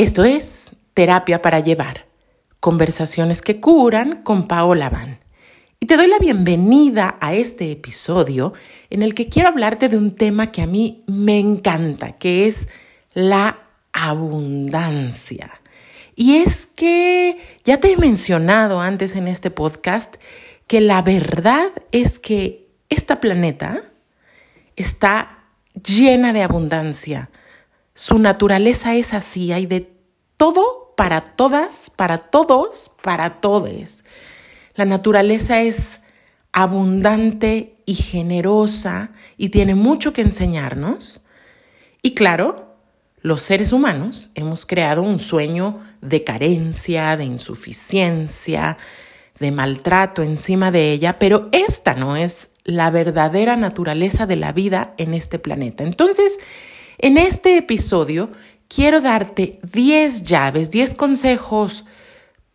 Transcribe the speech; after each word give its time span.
Esto 0.00 0.24
es 0.24 0.70
Terapia 0.94 1.42
para 1.42 1.60
Llevar, 1.60 2.06
conversaciones 2.58 3.42
que 3.42 3.60
curan 3.60 4.22
con 4.22 4.48
Paola 4.48 4.88
Van. 4.88 5.18
Y 5.78 5.84
te 5.84 5.98
doy 5.98 6.06
la 6.06 6.18
bienvenida 6.18 7.18
a 7.20 7.34
este 7.34 7.70
episodio 7.70 8.54
en 8.88 9.02
el 9.02 9.12
que 9.12 9.28
quiero 9.28 9.50
hablarte 9.50 9.90
de 9.90 9.98
un 9.98 10.16
tema 10.16 10.52
que 10.52 10.62
a 10.62 10.66
mí 10.66 11.04
me 11.06 11.38
encanta, 11.38 12.12
que 12.12 12.46
es 12.46 12.68
la 13.12 13.60
abundancia. 13.92 15.60
Y 16.16 16.36
es 16.36 16.66
que 16.66 17.36
ya 17.62 17.78
te 17.78 17.92
he 17.92 17.98
mencionado 17.98 18.80
antes 18.80 19.14
en 19.16 19.28
este 19.28 19.50
podcast 19.50 20.16
que 20.66 20.80
la 20.80 21.02
verdad 21.02 21.72
es 21.92 22.18
que 22.18 22.70
esta 22.88 23.20
planeta 23.20 23.82
está 24.76 25.44
llena 25.74 26.32
de 26.32 26.42
abundancia 26.42 27.28
su 27.94 28.18
naturaleza 28.18 28.94
es 28.94 29.12
así, 29.12 29.52
hay 29.52 29.66
de 29.66 29.92
todo 30.36 30.94
para 30.96 31.22
todas, 31.22 31.90
para 31.90 32.18
todos, 32.18 32.90
para 33.02 33.40
todes. 33.40 34.04
La 34.74 34.84
naturaleza 34.84 35.62
es 35.62 36.00
abundante 36.52 37.74
y 37.86 37.94
generosa 37.94 39.12
y 39.36 39.50
tiene 39.50 39.74
mucho 39.74 40.12
que 40.12 40.22
enseñarnos. 40.22 41.24
Y 42.02 42.14
claro, 42.14 42.76
los 43.22 43.42
seres 43.42 43.72
humanos 43.72 44.30
hemos 44.34 44.64
creado 44.64 45.02
un 45.02 45.20
sueño 45.20 45.80
de 46.00 46.24
carencia, 46.24 47.16
de 47.16 47.24
insuficiencia, 47.24 48.78
de 49.38 49.50
maltrato 49.52 50.22
encima 50.22 50.70
de 50.70 50.92
ella, 50.92 51.18
pero 51.18 51.48
esta 51.52 51.94
no 51.94 52.16
es 52.16 52.48
la 52.64 52.90
verdadera 52.90 53.56
naturaleza 53.56 54.26
de 54.26 54.36
la 54.36 54.52
vida 54.52 54.94
en 54.98 55.14
este 55.14 55.38
planeta. 55.38 55.82
Entonces, 55.82 56.38
en 57.02 57.18
este 57.18 57.56
episodio 57.56 58.30
quiero 58.68 59.00
darte 59.00 59.58
10 59.72 60.22
llaves, 60.24 60.70
10 60.70 60.94
consejos 60.94 61.84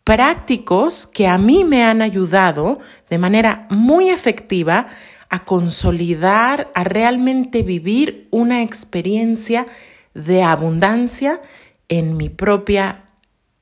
prácticos 0.03 1.07
que 1.07 1.27
a 1.27 1.37
mí 1.37 1.63
me 1.63 1.83
han 1.83 2.01
ayudado 2.01 2.79
de 3.09 3.17
manera 3.17 3.67
muy 3.71 4.09
efectiva 4.09 4.87
a 5.29 5.43
consolidar, 5.43 6.71
a 6.75 6.83
realmente 6.83 7.63
vivir 7.63 8.27
una 8.29 8.61
experiencia 8.61 9.65
de 10.13 10.43
abundancia 10.43 11.41
en 11.89 12.15
mi 12.15 12.29
propia 12.29 13.05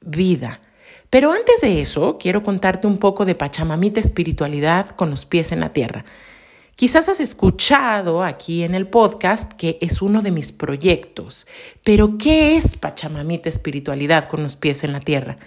vida. 0.02 0.60
Pero 1.10 1.32
antes 1.32 1.62
de 1.62 1.80
eso, 1.80 2.18
quiero 2.20 2.44
contarte 2.44 2.88
un 2.88 2.98
poco 2.98 3.24
de 3.24 3.36
Pachamamita 3.36 4.00
espiritualidad 4.00 4.90
con 4.90 5.10
los 5.10 5.26
pies 5.26 5.52
en 5.52 5.62
la 5.62 5.72
tierra. 5.72 6.04
Quizás 6.76 7.08
has 7.08 7.20
escuchado 7.20 8.24
aquí 8.24 8.64
en 8.64 8.74
el 8.74 8.88
podcast 8.88 9.54
que 9.54 9.78
es 9.80 10.02
uno 10.02 10.24
de 10.24 10.32
mis 10.32 10.52
proyectos, 10.52 11.46
pero 11.84 12.18
¿qué 12.18 12.58
es 12.58 12.76
Pachamamita 12.78 13.48
Espiritualidad 13.48 14.28
con 14.28 14.42
los 14.42 14.56
pies 14.56 14.84
en 14.84 14.94
la 14.94 15.00
tierra? 15.00 15.38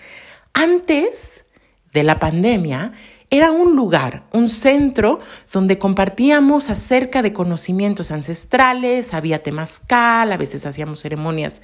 Antes 0.53 1.45
de 1.93 2.05
la 2.05 2.21
pandemia, 2.21 2.93
era 3.29 3.51
un 3.51 3.75
lugar, 3.75 4.23
un 4.33 4.49
centro 4.49 5.19
donde 5.53 5.79
compartíamos 5.79 6.71
acerca 6.71 7.23
de 7.23 7.33
conocimientos 7.33 8.13
ancestrales, 8.13 9.13
había 9.13 9.43
temazcal, 9.43 10.31
a 10.31 10.37
veces 10.37 10.65
hacíamos 10.65 11.01
ceremonias 11.01 11.61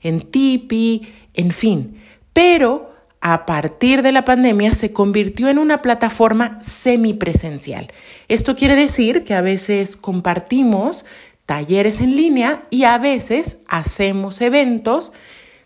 en 0.00 0.22
tipi, 0.22 1.12
en 1.34 1.50
fin. 1.50 2.00
Pero 2.32 2.91
a 3.22 3.46
partir 3.46 4.02
de 4.02 4.10
la 4.10 4.24
pandemia 4.24 4.72
se 4.72 4.92
convirtió 4.92 5.48
en 5.48 5.58
una 5.58 5.80
plataforma 5.80 6.58
semipresencial. 6.60 7.92
Esto 8.26 8.56
quiere 8.56 8.74
decir 8.74 9.22
que 9.22 9.32
a 9.32 9.40
veces 9.40 9.96
compartimos 9.96 11.06
talleres 11.46 12.00
en 12.00 12.16
línea 12.16 12.64
y 12.68 12.82
a 12.82 12.98
veces 12.98 13.58
hacemos 13.68 14.40
eventos, 14.40 15.12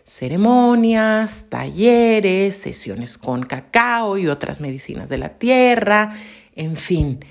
ceremonias, 0.03 1.47
talleres, 1.49 2.55
sesiones 2.57 3.17
con 3.17 3.41
cacao 3.41 4.19
y 4.19 4.27
otras 4.27 4.61
medicinas 4.61 5.09
de 5.09 5.17
la 5.17 5.29
tierra, 5.29 6.13
en 6.55 6.75
fin. 6.75 7.25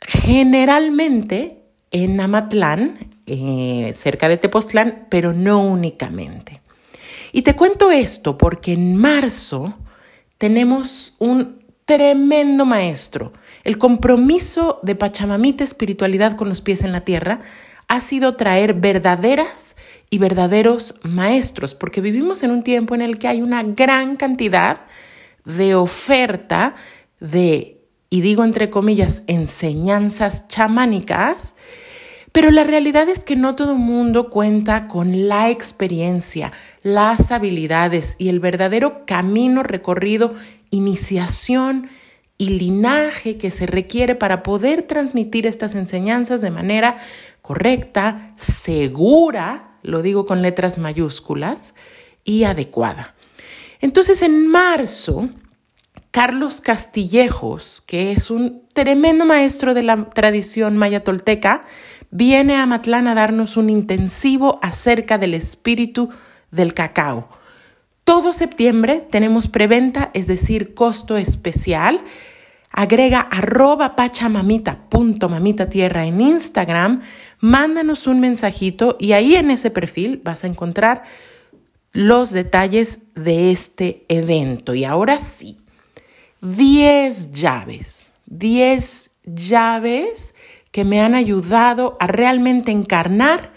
Generalmente 0.00 1.58
en 1.90 2.18
Amatlán, 2.18 2.98
eh, 3.26 3.92
cerca 3.94 4.26
de 4.30 4.38
Tepoztlán, 4.38 5.06
pero 5.10 5.34
no 5.34 5.60
únicamente. 5.60 6.62
Y 7.32 7.42
te 7.42 7.54
cuento 7.54 7.90
esto 7.90 8.38
porque 8.38 8.72
en 8.72 8.96
marzo 8.96 9.74
tenemos 10.38 11.14
un 11.18 11.58
tremendo 11.84 12.64
maestro. 12.64 13.32
El 13.64 13.78
compromiso 13.78 14.78
de 14.82 14.94
Pachamamita 14.94 15.64
Espiritualidad 15.64 16.36
con 16.36 16.48
los 16.48 16.60
pies 16.60 16.82
en 16.82 16.92
la 16.92 17.00
tierra 17.00 17.40
ha 17.88 18.00
sido 18.00 18.36
traer 18.36 18.74
verdaderas 18.74 19.74
y 20.10 20.18
verdaderos 20.18 20.96
maestros, 21.02 21.74
porque 21.74 22.00
vivimos 22.00 22.42
en 22.42 22.50
un 22.50 22.62
tiempo 22.62 22.94
en 22.94 23.02
el 23.02 23.18
que 23.18 23.28
hay 23.28 23.40
una 23.40 23.62
gran 23.62 24.16
cantidad 24.16 24.82
de 25.44 25.74
oferta 25.74 26.76
de, 27.20 27.80
y 28.10 28.20
digo 28.20 28.44
entre 28.44 28.68
comillas, 28.68 29.22
enseñanzas 29.26 30.46
chamánicas 30.48 31.54
pero 32.32 32.50
la 32.50 32.64
realidad 32.64 33.08
es 33.08 33.24
que 33.24 33.36
no 33.36 33.54
todo 33.54 33.72
el 33.72 33.78
mundo 33.78 34.28
cuenta 34.28 34.86
con 34.86 35.28
la 35.28 35.50
experiencia, 35.50 36.52
las 36.82 37.32
habilidades 37.32 38.16
y 38.18 38.28
el 38.28 38.40
verdadero 38.40 39.06
camino 39.06 39.62
recorrido, 39.62 40.34
iniciación 40.70 41.88
y 42.36 42.50
linaje 42.50 43.36
que 43.36 43.50
se 43.50 43.66
requiere 43.66 44.14
para 44.14 44.42
poder 44.42 44.82
transmitir 44.82 45.46
estas 45.46 45.74
enseñanzas 45.74 46.40
de 46.40 46.50
manera 46.50 46.98
correcta, 47.42 48.32
segura, 48.36 49.78
lo 49.82 50.02
digo 50.02 50.26
con 50.26 50.42
letras 50.42 50.78
mayúsculas, 50.78 51.74
y 52.24 52.44
adecuada. 52.44 53.14
Entonces, 53.80 54.22
en 54.22 54.46
marzo, 54.46 55.30
Carlos 56.10 56.60
Castillejos, 56.60 57.80
que 57.80 58.12
es 58.12 58.30
un 58.30 58.62
tremendo 58.72 59.24
maestro 59.24 59.72
de 59.72 59.82
la 59.82 60.10
tradición 60.10 60.76
maya 60.76 61.04
tolteca, 61.04 61.64
viene 62.10 62.56
a 62.56 62.66
Matlán 62.66 63.06
a 63.08 63.14
darnos 63.14 63.56
un 63.56 63.70
intensivo 63.70 64.58
acerca 64.62 65.18
del 65.18 65.34
espíritu 65.34 66.10
del 66.50 66.74
cacao. 66.74 67.28
Todo 68.04 68.32
septiembre 68.32 69.06
tenemos 69.10 69.48
preventa, 69.48 70.10
es 70.14 70.26
decir, 70.26 70.74
costo 70.74 71.16
especial. 71.16 72.00
Agrega 72.70 73.20
arroba 73.20 73.96
pachamamita.mamita 73.96 75.68
tierra 75.68 76.06
en 76.06 76.20
Instagram, 76.20 77.02
mándanos 77.40 78.06
un 78.06 78.20
mensajito 78.20 78.96
y 78.98 79.12
ahí 79.12 79.36
en 79.36 79.50
ese 79.50 79.70
perfil 79.70 80.20
vas 80.24 80.44
a 80.44 80.46
encontrar 80.46 81.02
los 81.92 82.30
detalles 82.30 83.00
de 83.14 83.50
este 83.50 84.04
evento. 84.08 84.74
Y 84.74 84.84
ahora 84.84 85.18
sí, 85.18 85.58
10 86.40 87.32
llaves, 87.32 88.12
10 88.26 89.10
llaves 89.24 90.34
que 90.70 90.84
me 90.84 91.00
han 91.00 91.14
ayudado 91.14 91.96
a 92.00 92.06
realmente 92.06 92.70
encarnar 92.70 93.52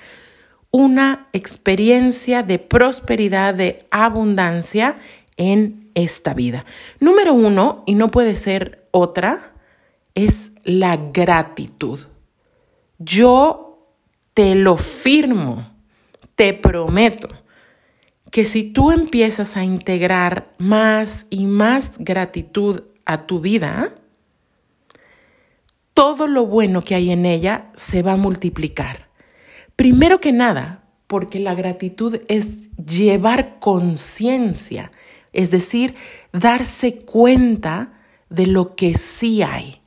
una 0.71 1.27
experiencia 1.33 2.43
de 2.43 2.59
prosperidad, 2.59 3.53
de 3.53 3.85
abundancia 3.91 4.97
en 5.37 5.91
esta 5.95 6.33
vida. 6.33 6.65
Número 6.99 7.33
uno, 7.33 7.83
y 7.85 7.95
no 7.95 8.09
puede 8.09 8.35
ser 8.35 8.87
otra, 8.91 9.53
es 10.15 10.51
la 10.63 10.97
gratitud. 10.97 11.99
Yo 12.97 13.87
te 14.33 14.55
lo 14.55 14.77
firmo, 14.77 15.69
te 16.35 16.53
prometo 16.53 17.29
que 18.31 18.45
si 18.45 18.63
tú 18.63 18.91
empiezas 18.91 19.57
a 19.57 19.65
integrar 19.65 20.53
más 20.57 21.25
y 21.29 21.45
más 21.45 21.93
gratitud 21.99 22.83
a 23.05 23.25
tu 23.25 23.41
vida, 23.41 23.93
todo 25.93 26.27
lo 26.27 26.45
bueno 26.45 26.83
que 26.83 26.95
hay 26.95 27.11
en 27.11 27.25
ella 27.25 27.71
se 27.75 28.01
va 28.01 28.13
a 28.13 28.17
multiplicar. 28.17 29.09
Primero 29.75 30.19
que 30.19 30.31
nada, 30.31 30.83
porque 31.07 31.39
la 31.39 31.55
gratitud 31.55 32.21
es 32.27 32.69
llevar 32.77 33.59
conciencia, 33.59 34.91
es 35.33 35.51
decir, 35.51 35.95
darse 36.31 36.99
cuenta 36.99 37.93
de 38.29 38.47
lo 38.47 38.75
que 38.75 38.95
sí 38.95 39.41
hay. 39.41 39.81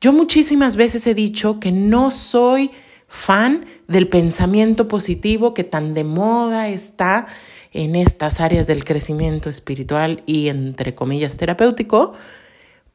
Yo 0.00 0.12
muchísimas 0.12 0.76
veces 0.76 1.06
he 1.06 1.14
dicho 1.14 1.60
que 1.60 1.72
no 1.72 2.10
soy 2.10 2.70
fan 3.08 3.66
del 3.88 4.08
pensamiento 4.08 4.88
positivo 4.88 5.54
que 5.54 5.64
tan 5.64 5.94
de 5.94 6.04
moda 6.04 6.68
está 6.68 7.26
en 7.72 7.94
estas 7.94 8.40
áreas 8.40 8.66
del 8.66 8.84
crecimiento 8.84 9.48
espiritual 9.48 10.22
y 10.26 10.48
entre 10.48 10.94
comillas 10.94 11.36
terapéutico, 11.36 12.14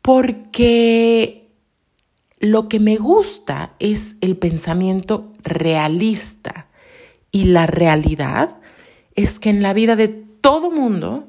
porque 0.01 1.40
lo 2.41 2.67
que 2.67 2.79
me 2.79 2.97
gusta 2.97 3.73
es 3.77 4.15
el 4.19 4.35
pensamiento 4.35 5.31
realista 5.43 6.67
y 7.31 7.45
la 7.45 7.67
realidad 7.67 8.57
es 9.15 9.39
que 9.39 9.51
en 9.51 9.61
la 9.61 9.73
vida 9.73 9.95
de 9.95 10.07
todo 10.07 10.71
mundo 10.71 11.27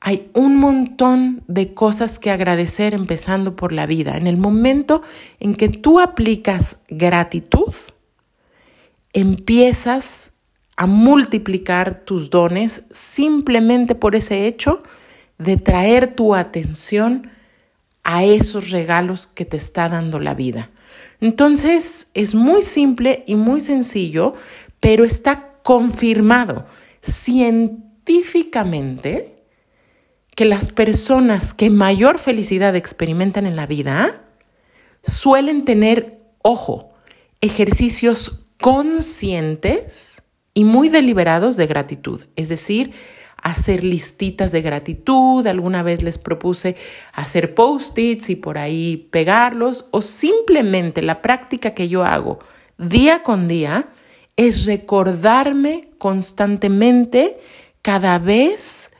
hay 0.00 0.30
un 0.32 0.58
montón 0.58 1.42
de 1.48 1.74
cosas 1.74 2.20
que 2.20 2.30
agradecer 2.30 2.94
empezando 2.94 3.56
por 3.56 3.72
la 3.72 3.86
vida. 3.86 4.16
En 4.16 4.28
el 4.28 4.36
momento 4.36 5.02
en 5.40 5.56
que 5.56 5.68
tú 5.68 5.98
aplicas 5.98 6.76
gratitud, 6.88 7.74
empiezas 9.12 10.34
a 10.76 10.86
multiplicar 10.86 12.04
tus 12.04 12.30
dones 12.30 12.84
simplemente 12.92 13.96
por 13.96 14.14
ese 14.14 14.46
hecho 14.46 14.84
de 15.38 15.56
traer 15.56 16.14
tu 16.14 16.34
atención 16.34 17.30
a 18.04 18.24
esos 18.24 18.70
regalos 18.70 19.26
que 19.26 19.44
te 19.44 19.56
está 19.56 19.88
dando 19.88 20.20
la 20.20 20.34
vida. 20.34 20.70
Entonces 21.20 22.10
es 22.14 22.34
muy 22.34 22.62
simple 22.62 23.24
y 23.26 23.34
muy 23.34 23.60
sencillo, 23.60 24.34
pero 24.78 25.04
está 25.04 25.54
confirmado 25.62 26.66
científicamente 27.00 29.34
que 30.34 30.44
las 30.44 30.70
personas 30.70 31.54
que 31.54 31.70
mayor 31.70 32.18
felicidad 32.18 32.76
experimentan 32.76 33.46
en 33.46 33.56
la 33.56 33.66
vida 33.66 34.20
suelen 35.02 35.64
tener, 35.64 36.20
ojo, 36.42 36.92
ejercicios 37.40 38.44
conscientes 38.60 40.22
y 40.54 40.64
muy 40.64 40.88
deliberados 40.88 41.56
de 41.56 41.66
gratitud, 41.66 42.24
es 42.36 42.48
decir, 42.48 42.92
hacer 43.44 43.84
listitas 43.84 44.52
de 44.52 44.62
gratitud, 44.62 45.46
alguna 45.46 45.82
vez 45.82 46.02
les 46.02 46.16
propuse 46.16 46.76
hacer 47.12 47.54
post-its 47.54 48.30
y 48.30 48.36
por 48.36 48.56
ahí 48.56 49.08
pegarlos, 49.12 49.86
o 49.92 50.00
simplemente 50.00 51.02
la 51.02 51.20
práctica 51.20 51.74
que 51.74 51.88
yo 51.88 52.04
hago 52.04 52.38
día 52.78 53.22
con 53.22 53.46
día 53.46 53.90
es 54.36 54.64
recordarme 54.64 55.90
constantemente 55.98 57.38
cada 57.82 58.18
vez 58.18 58.90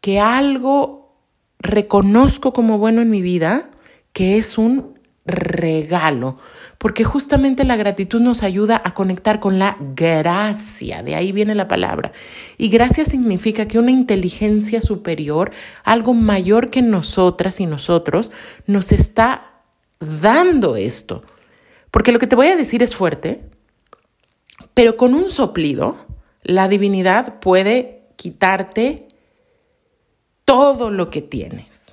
que 0.00 0.20
algo 0.20 1.14
reconozco 1.58 2.54
como 2.54 2.78
bueno 2.78 3.02
en 3.02 3.10
mi 3.10 3.20
vida, 3.20 3.70
que 4.14 4.38
es 4.38 4.56
un 4.56 4.95
regalo, 5.26 6.38
porque 6.78 7.04
justamente 7.04 7.64
la 7.64 7.76
gratitud 7.76 8.20
nos 8.20 8.42
ayuda 8.42 8.80
a 8.84 8.94
conectar 8.94 9.40
con 9.40 9.58
la 9.58 9.76
gracia, 9.94 11.02
de 11.02 11.14
ahí 11.14 11.32
viene 11.32 11.54
la 11.54 11.68
palabra. 11.68 12.12
Y 12.58 12.68
gracia 12.68 13.04
significa 13.04 13.66
que 13.66 13.78
una 13.78 13.90
inteligencia 13.90 14.80
superior, 14.80 15.52
algo 15.84 16.14
mayor 16.14 16.70
que 16.70 16.82
nosotras 16.82 17.60
y 17.60 17.66
nosotros, 17.66 18.30
nos 18.66 18.92
está 18.92 19.62
dando 19.98 20.76
esto. 20.76 21.22
Porque 21.90 22.12
lo 22.12 22.18
que 22.18 22.26
te 22.26 22.36
voy 22.36 22.48
a 22.48 22.56
decir 22.56 22.82
es 22.82 22.94
fuerte, 22.94 23.42
pero 24.74 24.96
con 24.96 25.14
un 25.14 25.30
soplido, 25.30 25.96
la 26.42 26.68
divinidad 26.68 27.40
puede 27.40 28.02
quitarte 28.16 29.08
todo 30.44 30.90
lo 30.90 31.10
que 31.10 31.22
tienes. 31.22 31.85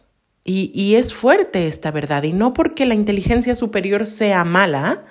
Y, 0.46 0.96
es 0.96 1.14
fuerte 1.14 1.68
esta 1.68 1.90
verdad, 1.90 2.24
y 2.24 2.34
no 2.34 2.54
porque 2.54 2.86
la 2.86 2.96
inteligencia 2.96 3.56
superior 3.56 4.06
sea 4.06 4.44
mala, 4.44 5.06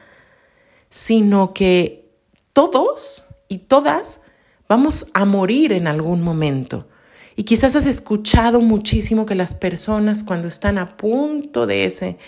sino 0.90 1.54
que 1.54 2.10
todos 2.52 3.24
y 3.48 3.58
todas 3.58 4.20
vamos 4.68 5.10
a 5.14 5.24
morir 5.24 5.72
en 5.72 5.86
algún 5.86 6.20
momento. 6.20 6.86
Y 7.34 7.44
quizás 7.44 7.74
has 7.76 7.86
escuchado 7.86 8.60
muchísimo 8.60 9.24
que 9.24 9.34
las 9.34 9.54
personas 9.54 10.22
cuando 10.22 10.48
están 10.48 10.76
a 10.76 10.98
punto 10.98 11.66
de 11.66 11.86
ese 11.86 12.18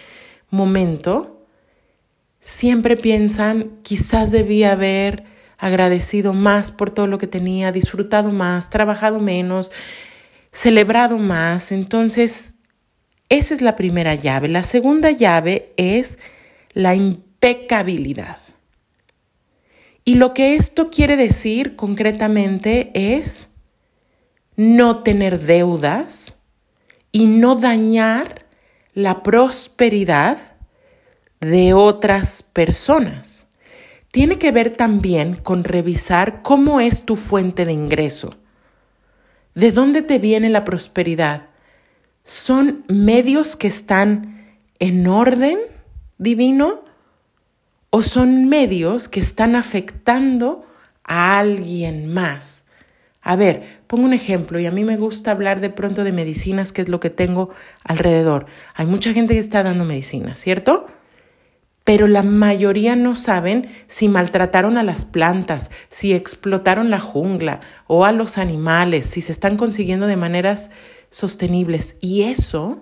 momento, 0.49 1.47
siempre 2.41 2.97
piensan, 2.97 3.81
quizás 3.83 4.31
debía 4.31 4.73
haber 4.73 5.25
agradecido 5.59 6.33
más 6.33 6.71
por 6.73 6.91
todo 6.91 7.07
lo 7.07 7.19
que 7.19 7.27
tenía, 7.27 7.71
disfrutado 7.71 8.33
más, 8.33 8.71
trabajado 8.71 9.21
menos, 9.21 9.73
celebrado 10.53 11.19
más. 11.19 11.71
Entonces, 11.71 12.54
esa 13.29 13.55
es 13.55 13.63
la 13.63 13.77
primera 13.77 14.15
llave. 14.15 14.49
La 14.49 14.63
segunda 14.63 15.11
llave 15.11 15.73
es 15.77 16.19
la 16.73 16.95
impecabilidad. 16.95 18.39
Y 20.05 20.17
lo 20.17 20.35
que 20.35 20.55
esto 20.55 20.91
quiere 20.91 21.17
decir 21.17 21.77
concretamente 21.77 22.91
es 22.95 23.49
no 24.57 25.03
tener 25.03 25.41
deudas 25.41 26.35
y 27.11 27.27
no 27.27 27.55
dañar 27.55 28.45
la 28.93 29.23
prosperidad 29.23 30.39
de 31.41 31.75
otras 31.75 32.43
personas. 32.43 33.49
Tiene 34.11 34.39
que 34.39 34.53
ver 34.53 34.77
también 34.77 35.35
con 35.35 35.65
revisar 35.65 36.43
cómo 36.43 36.81
es 36.81 37.05
tu 37.05 37.17
fuente 37.17 37.65
de 37.65 37.73
ingreso. 37.73 38.37
¿De 39.55 39.73
dónde 39.73 40.03
te 40.03 40.19
viene 40.19 40.51
la 40.51 40.65
prosperidad? 40.65 41.49
Son 42.25 42.85
medios 42.89 43.57
que 43.57 43.69
están 43.69 44.59
en 44.79 45.07
orden 45.07 45.59
divino 46.19 46.85
o 47.91 48.03
son 48.03 48.49
medios 48.49 49.09
que 49.09 49.21
están 49.21 49.55
afectando 49.55 50.67
a 51.05 51.39
alguien 51.39 52.13
más. 52.13 52.65
A 53.23 53.37
ver, 53.37 53.81
pongo 53.87 54.05
un 54.05 54.13
ejemplo 54.13 54.59
y 54.59 54.67
a 54.67 54.71
mí 54.71 54.85
me 54.85 54.97
gusta 54.97 55.31
hablar 55.31 55.61
de 55.61 55.71
pronto 55.71 56.03
de 56.05 56.13
medicinas, 56.13 56.73
que 56.73 56.83
es 56.83 56.89
lo 56.89 57.01
que 57.01 57.11
tengo 57.11 57.51
alrededor. 57.85 58.47
Hay 58.75 58.87
mucha 58.87 59.13
gente 59.13 59.35
que 59.35 59.41
está 59.41 59.63
dando 59.63 59.85
medicinas, 59.85 60.39
¿cierto? 60.41 60.87
Pero 61.85 62.07
la 62.07 62.23
mayoría 62.23 62.97
no 62.97 63.15
saben 63.15 63.69
si 63.87 64.09
maltrataron 64.09 64.79
a 64.79 64.83
las 64.83 65.05
plantas, 65.05 65.71
si 65.91 66.15
explotaron 66.15 66.91
la 66.91 67.01
jungla 67.01 67.61
o 67.87 68.05
a 68.05 68.13
los 68.13 68.39
animales, 68.39 69.07
si 69.07 69.21
se 69.21 69.33
están 69.33 69.57
consiguiendo 69.57 70.07
de 70.07 70.17
maneras 70.17 70.71
sostenibles 71.15 71.97
y 72.01 72.23
eso 72.23 72.79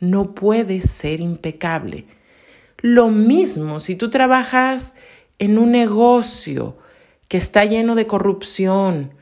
no 0.00 0.34
puede 0.34 0.80
ser 0.80 1.20
impecable. 1.20 2.06
Lo 2.78 3.08
mismo 3.08 3.78
si 3.80 3.94
tú 3.94 4.08
trabajas 4.08 4.94
en 5.38 5.58
un 5.58 5.72
negocio 5.72 6.78
que 7.28 7.36
está 7.36 7.66
lleno 7.66 7.94
de 7.94 8.06
corrupción, 8.06 9.12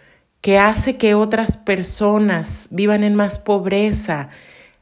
que 0.40 0.60
hace 0.60 0.96
que 0.96 1.16
otras 1.16 1.56
personas 1.56 2.68
vivan 2.70 3.02
en 3.02 3.16
más 3.16 3.40
pobreza. 3.40 4.28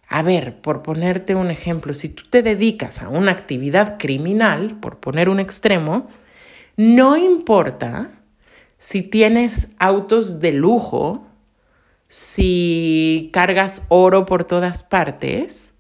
A 0.08 0.22
ver, 0.22 0.61
por 0.61 0.82
ponerte 0.82 1.34
un 1.34 1.50
ejemplo, 1.50 1.94
si 1.94 2.11
tú 2.11 2.25
te 2.28 2.43
dedicas 2.43 3.00
a 3.00 3.08
una 3.08 3.31
actividad 3.31 3.96
criminal, 3.99 4.78
por 4.78 5.00
poner 5.00 5.31
un 5.31 5.40
extremo, 5.40 6.08
no 6.76 7.16
importa 7.16 8.11
si 8.76 9.00
tienes 9.00 9.69
autos 9.78 10.40
de 10.40 10.52
lujo, 10.52 11.26
si 12.09 13.31
cargas 13.33 13.83
oro 13.89 14.27
por 14.27 14.45
todas 14.45 14.83
partes, 14.83 15.75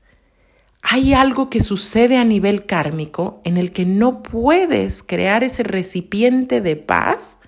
hay 0.82 1.14
algo 1.14 1.48
que 1.48 1.60
sucede 1.60 2.18
a 2.18 2.24
nivel 2.24 2.66
kármico 2.66 3.40
en 3.44 3.56
el 3.56 3.72
que 3.72 3.86
no 3.86 4.22
puedes 4.22 5.02
crear 5.02 5.42
ese 5.42 5.62
recipiente 5.62 6.60
de 6.60 6.76
paz 6.76 7.38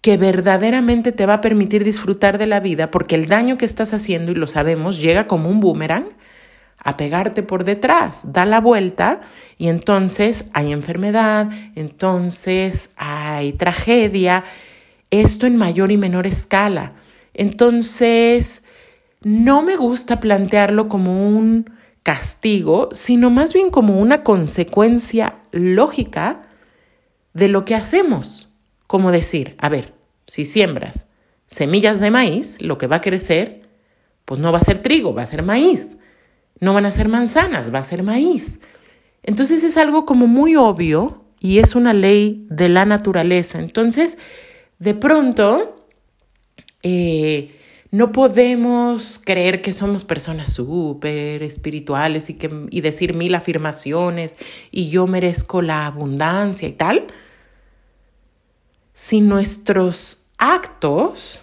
que 0.00 0.16
verdaderamente 0.16 1.12
te 1.12 1.26
va 1.26 1.34
a 1.34 1.40
permitir 1.40 1.84
disfrutar 1.84 2.38
de 2.38 2.46
la 2.46 2.60
vida, 2.60 2.90
porque 2.90 3.16
el 3.16 3.26
daño 3.26 3.58
que 3.58 3.66
estás 3.66 3.92
haciendo, 3.92 4.32
y 4.32 4.34
lo 4.34 4.46
sabemos, 4.46 5.00
llega 5.00 5.26
como 5.26 5.50
un 5.50 5.60
boomerang 5.60 6.06
a 6.78 6.96
pegarte 6.96 7.42
por 7.42 7.64
detrás, 7.64 8.32
da 8.32 8.46
la 8.46 8.60
vuelta 8.60 9.20
y 9.58 9.68
entonces 9.68 10.46
hay 10.54 10.72
enfermedad, 10.72 11.50
entonces 11.74 12.90
hay 12.96 13.52
tragedia, 13.52 14.44
esto 15.10 15.46
en 15.46 15.56
mayor 15.56 15.90
y 15.90 15.98
menor 15.98 16.26
escala. 16.26 16.94
Entonces, 17.40 18.62
no 19.22 19.62
me 19.62 19.74
gusta 19.74 20.20
plantearlo 20.20 20.90
como 20.90 21.26
un 21.26 21.70
castigo, 22.02 22.90
sino 22.92 23.30
más 23.30 23.54
bien 23.54 23.70
como 23.70 23.98
una 23.98 24.22
consecuencia 24.22 25.36
lógica 25.50 26.42
de 27.32 27.48
lo 27.48 27.64
que 27.64 27.74
hacemos. 27.74 28.52
Como 28.86 29.10
decir, 29.10 29.54
a 29.56 29.70
ver, 29.70 29.94
si 30.26 30.44
siembras 30.44 31.06
semillas 31.46 31.98
de 31.98 32.10
maíz, 32.10 32.60
lo 32.60 32.76
que 32.76 32.86
va 32.86 32.96
a 32.96 33.00
crecer, 33.00 33.62
pues 34.26 34.38
no 34.38 34.52
va 34.52 34.58
a 34.58 34.64
ser 34.64 34.82
trigo, 34.82 35.14
va 35.14 35.22
a 35.22 35.26
ser 35.26 35.42
maíz. 35.42 35.96
No 36.60 36.74
van 36.74 36.84
a 36.84 36.90
ser 36.90 37.08
manzanas, 37.08 37.72
va 37.72 37.78
a 37.78 37.84
ser 37.84 38.02
maíz. 38.02 38.60
Entonces 39.22 39.64
es 39.64 39.78
algo 39.78 40.04
como 40.04 40.26
muy 40.26 40.56
obvio 40.56 41.24
y 41.38 41.60
es 41.60 41.74
una 41.74 41.94
ley 41.94 42.46
de 42.50 42.68
la 42.68 42.84
naturaleza. 42.84 43.60
Entonces, 43.60 44.18
de 44.78 44.92
pronto, 44.92 45.79
eh, 46.82 47.56
no 47.90 48.12
podemos 48.12 49.18
creer 49.18 49.62
que 49.62 49.72
somos 49.72 50.04
personas 50.04 50.52
súper 50.52 51.42
espirituales 51.42 52.30
y, 52.30 52.34
que, 52.34 52.66
y 52.70 52.80
decir 52.82 53.14
mil 53.14 53.34
afirmaciones 53.34 54.36
y 54.70 54.90
yo 54.90 55.06
merezco 55.08 55.60
la 55.60 55.86
abundancia 55.86 56.68
y 56.68 56.72
tal. 56.72 57.08
Si 58.92 59.20
nuestros 59.20 60.30
actos 60.38 61.42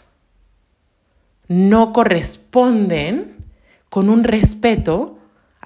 no 1.47 1.91
corresponden 1.91 3.35
con 3.89 4.09
un 4.09 4.23
respeto 4.23 5.16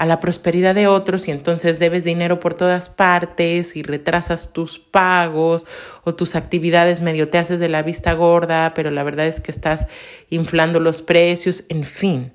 a 0.01 0.07
la 0.07 0.19
prosperidad 0.19 0.73
de 0.73 0.87
otros 0.87 1.27
y 1.27 1.31
entonces 1.31 1.77
debes 1.77 2.03
dinero 2.03 2.39
por 2.39 2.55
todas 2.55 2.89
partes 2.89 3.75
y 3.75 3.83
retrasas 3.83 4.51
tus 4.51 4.79
pagos 4.79 5.67
o 6.03 6.15
tus 6.15 6.35
actividades 6.35 7.03
medio 7.03 7.29
te 7.29 7.37
haces 7.37 7.59
de 7.59 7.69
la 7.69 7.83
vista 7.83 8.13
gorda, 8.13 8.73
pero 8.73 8.89
la 8.89 9.03
verdad 9.03 9.27
es 9.27 9.39
que 9.39 9.51
estás 9.51 9.85
inflando 10.31 10.79
los 10.79 11.03
precios, 11.03 11.65
en 11.69 11.83
fin, 11.83 12.31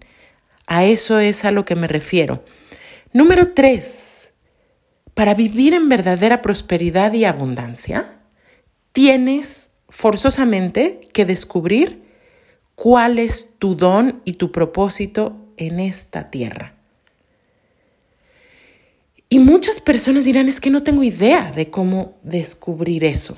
a 0.69 0.85
eso 0.85 1.19
es 1.19 1.45
a 1.45 1.51
lo 1.51 1.65
que 1.65 1.75
me 1.75 1.89
refiero. 1.89 2.45
Número 3.13 3.53
tres, 3.53 4.33
para 5.15 5.35
vivir 5.35 5.75
en 5.75 5.89
verdadera 5.89 6.43
prosperidad 6.43 7.15
y 7.15 7.25
abundancia, 7.25 8.21
tienes 8.93 9.73
forzosamente 9.89 11.01
que 11.13 11.25
descubrir 11.25 12.05
cuál 12.77 13.19
es 13.19 13.57
tu 13.59 13.75
don 13.75 14.23
y 14.25 14.35
tu 14.35 14.53
propósito 14.53 15.53
en 15.57 15.81
esta 15.81 16.31
tierra. 16.31 16.76
Y 19.29 19.39
muchas 19.41 19.81
personas 19.81 20.25
dirán, 20.25 20.49
es 20.49 20.61
que 20.61 20.71
no 20.71 20.83
tengo 20.83 21.03
idea 21.03 21.51
de 21.51 21.71
cómo 21.71 22.19
descubrir 22.23 23.05
eso. 23.05 23.37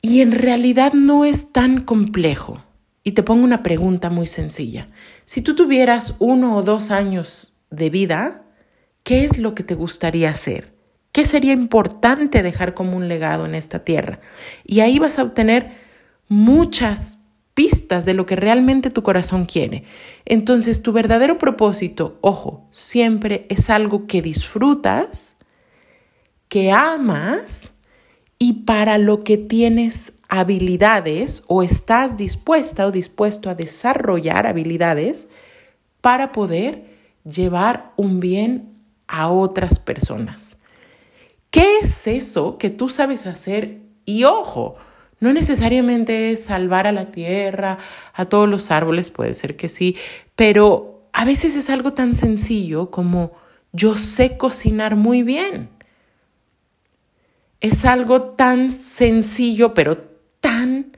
Y 0.00 0.20
en 0.20 0.32
realidad 0.32 0.92
no 0.92 1.24
es 1.24 1.52
tan 1.52 1.80
complejo. 1.80 2.62
Y 3.02 3.12
te 3.12 3.22
pongo 3.22 3.44
una 3.44 3.62
pregunta 3.62 4.10
muy 4.10 4.26
sencilla. 4.26 4.88
Si 5.24 5.42
tú 5.42 5.54
tuvieras 5.54 6.16
uno 6.20 6.56
o 6.56 6.62
dos 6.62 6.90
años 6.90 7.60
de 7.70 7.90
vida, 7.90 8.44
¿qué 9.02 9.24
es 9.24 9.38
lo 9.38 9.54
que 9.54 9.64
te 9.64 9.74
gustaría 9.74 10.30
hacer? 10.30 10.74
¿Qué 11.10 11.24
sería 11.24 11.52
importante 11.52 12.42
dejar 12.42 12.74
como 12.74 12.96
un 12.96 13.08
legado 13.08 13.44
en 13.44 13.54
esta 13.54 13.84
tierra? 13.84 14.20
Y 14.64 14.80
ahí 14.80 14.98
vas 14.98 15.18
a 15.18 15.22
obtener 15.22 15.72
muchas 16.28 17.23
pistas 17.54 18.04
de 18.04 18.14
lo 18.14 18.26
que 18.26 18.36
realmente 18.36 18.90
tu 18.90 19.02
corazón 19.02 19.46
quiere. 19.46 19.84
Entonces, 20.24 20.82
tu 20.82 20.92
verdadero 20.92 21.38
propósito, 21.38 22.18
ojo, 22.20 22.66
siempre 22.70 23.46
es 23.48 23.70
algo 23.70 24.06
que 24.06 24.20
disfrutas, 24.20 25.36
que 26.48 26.72
amas 26.72 27.72
y 28.38 28.64
para 28.64 28.98
lo 28.98 29.24
que 29.24 29.38
tienes 29.38 30.12
habilidades 30.28 31.44
o 31.46 31.62
estás 31.62 32.16
dispuesta 32.16 32.86
o 32.86 32.90
dispuesto 32.90 33.48
a 33.48 33.54
desarrollar 33.54 34.46
habilidades 34.46 35.28
para 36.00 36.32
poder 36.32 36.84
llevar 37.24 37.92
un 37.96 38.20
bien 38.20 38.74
a 39.06 39.30
otras 39.30 39.78
personas. 39.78 40.56
¿Qué 41.50 41.78
es 41.78 42.08
eso 42.08 42.58
que 42.58 42.70
tú 42.70 42.88
sabes 42.88 43.26
hacer? 43.26 43.78
Y 44.04 44.24
ojo, 44.24 44.74
no 45.24 45.32
necesariamente 45.32 46.32
es 46.32 46.44
salvar 46.44 46.86
a 46.86 46.92
la 46.92 47.10
tierra, 47.10 47.78
a 48.12 48.26
todos 48.26 48.46
los 48.46 48.70
árboles, 48.70 49.08
puede 49.08 49.32
ser 49.32 49.56
que 49.56 49.70
sí, 49.70 49.96
pero 50.36 51.08
a 51.14 51.24
veces 51.24 51.56
es 51.56 51.70
algo 51.70 51.94
tan 51.94 52.14
sencillo 52.14 52.90
como 52.90 53.32
yo 53.72 53.96
sé 53.96 54.36
cocinar 54.36 54.96
muy 54.96 55.22
bien. 55.22 55.70
Es 57.62 57.86
algo 57.86 58.20
tan 58.20 58.70
sencillo, 58.70 59.72
pero 59.72 59.96
tan, 60.42 60.94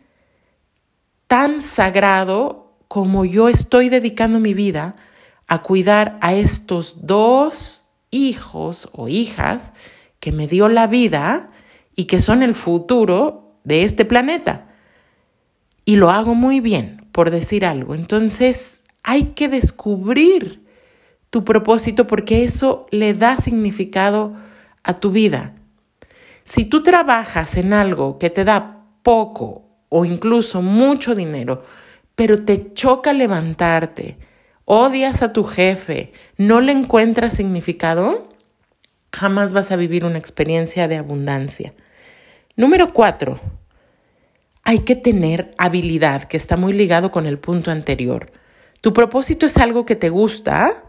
tan 1.28 1.60
sagrado 1.60 2.72
como 2.88 3.24
yo 3.24 3.48
estoy 3.48 3.90
dedicando 3.90 4.40
mi 4.40 4.54
vida 4.54 4.96
a 5.46 5.62
cuidar 5.62 6.18
a 6.20 6.34
estos 6.34 7.06
dos 7.06 7.84
hijos 8.10 8.88
o 8.90 9.06
hijas 9.06 9.72
que 10.18 10.32
me 10.32 10.48
dio 10.48 10.68
la 10.68 10.88
vida 10.88 11.52
y 11.94 12.06
que 12.06 12.18
son 12.18 12.42
el 12.42 12.56
futuro 12.56 13.45
de 13.66 13.82
este 13.82 14.04
planeta. 14.04 14.68
Y 15.84 15.96
lo 15.96 16.10
hago 16.10 16.34
muy 16.34 16.60
bien, 16.60 17.04
por 17.12 17.30
decir 17.30 17.66
algo. 17.66 17.94
Entonces 17.94 18.82
hay 19.02 19.24
que 19.34 19.48
descubrir 19.48 20.64
tu 21.30 21.44
propósito 21.44 22.06
porque 22.06 22.44
eso 22.44 22.86
le 22.90 23.12
da 23.12 23.36
significado 23.36 24.34
a 24.82 25.00
tu 25.00 25.10
vida. 25.10 25.54
Si 26.44 26.64
tú 26.64 26.82
trabajas 26.82 27.56
en 27.56 27.72
algo 27.72 28.18
que 28.18 28.30
te 28.30 28.44
da 28.44 28.84
poco 29.02 29.64
o 29.88 30.04
incluso 30.04 30.62
mucho 30.62 31.16
dinero, 31.16 31.64
pero 32.14 32.44
te 32.44 32.72
choca 32.72 33.12
levantarte, 33.12 34.16
odias 34.64 35.22
a 35.22 35.32
tu 35.32 35.42
jefe, 35.42 36.12
no 36.36 36.60
le 36.60 36.70
encuentras 36.70 37.34
significado, 37.34 38.28
jamás 39.12 39.52
vas 39.52 39.72
a 39.72 39.76
vivir 39.76 40.04
una 40.04 40.18
experiencia 40.18 40.86
de 40.86 40.96
abundancia. 40.96 41.74
Número 42.56 42.94
cuatro, 42.94 43.38
hay 44.64 44.78
que 44.78 44.96
tener 44.96 45.54
habilidad, 45.58 46.22
que 46.22 46.38
está 46.38 46.56
muy 46.56 46.72
ligado 46.72 47.10
con 47.10 47.26
el 47.26 47.38
punto 47.38 47.70
anterior. 47.70 48.32
Tu 48.80 48.94
propósito 48.94 49.44
es 49.44 49.58
algo 49.58 49.84
que 49.84 49.94
te 49.94 50.08
gusta, 50.08 50.84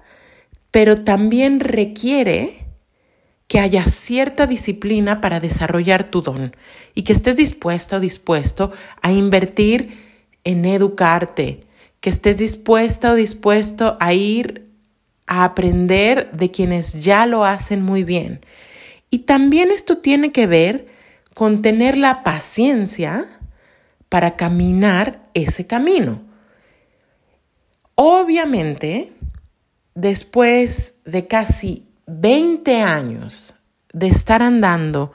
pero 0.71 1.03
también 1.03 1.59
requiere 1.59 2.65
que 3.47 3.59
haya 3.59 3.83
cierta 3.83 4.47
disciplina 4.47 5.19
para 5.19 5.41
desarrollar 5.41 6.09
tu 6.09 6.21
don 6.21 6.55
y 6.95 7.03
que 7.03 7.11
estés 7.11 7.35
dispuesto 7.35 7.97
o 7.97 7.99
dispuesto 7.99 8.71
a 9.01 9.11
invertir 9.11 10.29
en 10.45 10.63
educarte, 10.63 11.65
que 11.99 12.09
estés 12.09 12.37
dispuesta 12.37 13.11
o 13.11 13.15
dispuesto 13.15 13.97
a 13.99 14.13
ir 14.13 14.69
a 15.25 15.43
aprender 15.43 16.31
de 16.31 16.49
quienes 16.49 17.03
ya 17.03 17.25
lo 17.25 17.43
hacen 17.43 17.81
muy 17.81 18.05
bien. 18.05 18.39
Y 19.09 19.19
también 19.19 19.69
esto 19.69 19.97
tiene 19.97 20.31
que 20.31 20.47
ver 20.47 20.96
con 21.37 21.61
tener 21.61 21.97
la 21.97 22.23
paciencia 22.23 23.27
para 24.09 24.35
caminar 24.35 25.29
ese 25.35 25.67
camino. 25.67 26.23
Obviamente, 27.93 29.13
después 29.93 30.95
de 31.05 31.27
casi 31.27 31.85
20 32.07 32.81
años 32.81 33.53
de 33.93 34.07
estar 34.07 34.41
andando 34.41 35.11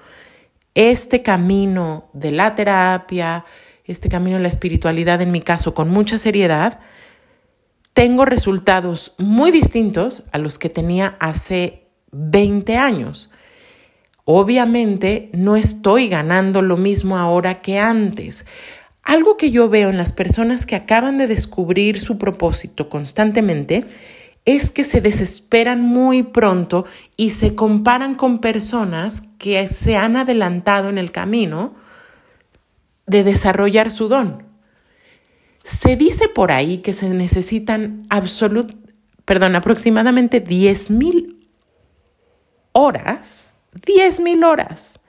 este 0.77 1.23
camino 1.23 2.09
de 2.13 2.31
la 2.31 2.55
terapia, 2.55 3.45
este 3.85 4.09
camino 4.09 4.37
de 4.37 4.45
la 4.45 4.49
espiritualidad, 4.49 5.21
en 5.23 5.33
mi 5.33 5.41
caso, 5.41 5.75
con 5.75 5.91
mucha 5.91 6.19
seriedad, 6.19 6.79
tengo 7.95 8.25
resultados 8.27 9.17
muy 9.19 9.51
distintos 9.51 10.23
a 10.31 10.39
los 10.39 10.61
que 10.61 10.69
tenía 10.69 11.17
hace 11.19 11.89
20 12.13 12.77
años. 12.77 13.32
Obviamente 14.25 15.31
no 15.33 15.57
estoy 15.57 16.09
ganando 16.09 16.63
lo 16.63 16.77
mismo 16.77 17.19
ahora 17.19 17.61
que 17.61 17.79
antes. 17.79 18.47
Algo 19.03 19.37
que 19.37 19.51
yo 19.51 19.69
veo 19.69 19.91
en 19.91 19.97
las 19.97 20.13
personas 20.13 20.65
que 20.65 20.77
acaban 20.77 21.19
de 21.19 21.27
descubrir 21.27 21.99
su 21.99 22.19
propósito 22.19 22.89
constantemente 22.89 23.85
es 24.45 24.71
que 24.71 24.85
se 24.85 25.01
desesperan 25.01 25.81
muy 25.81 26.23
pronto 26.23 26.85
y 27.17 27.31
se 27.31 27.55
comparan 27.55 28.15
con 28.15 28.39
personas 28.39 29.23
que 29.39 29.67
se 29.69 29.97
han 29.97 30.17
adelantado 30.17 30.89
en 30.89 30.99
el 30.99 31.13
camino 31.13 31.75
de 33.07 33.25
desarrollar 33.25 33.91
su 33.91 34.09
don. 34.09 34.45
Se 35.65 35.97
dice 35.97 36.29
por 36.29 36.51
ahí 36.51 36.79
que 36.79 36.93
se 36.93 37.09
necesitan 37.09 38.05
absolut, 38.09 38.73
perdón, 39.25 39.55
aproximadamente 39.55 40.45
10.000 40.45 41.37
horas, 42.73 43.52
10.000 43.75 44.45
horas 44.45 45.01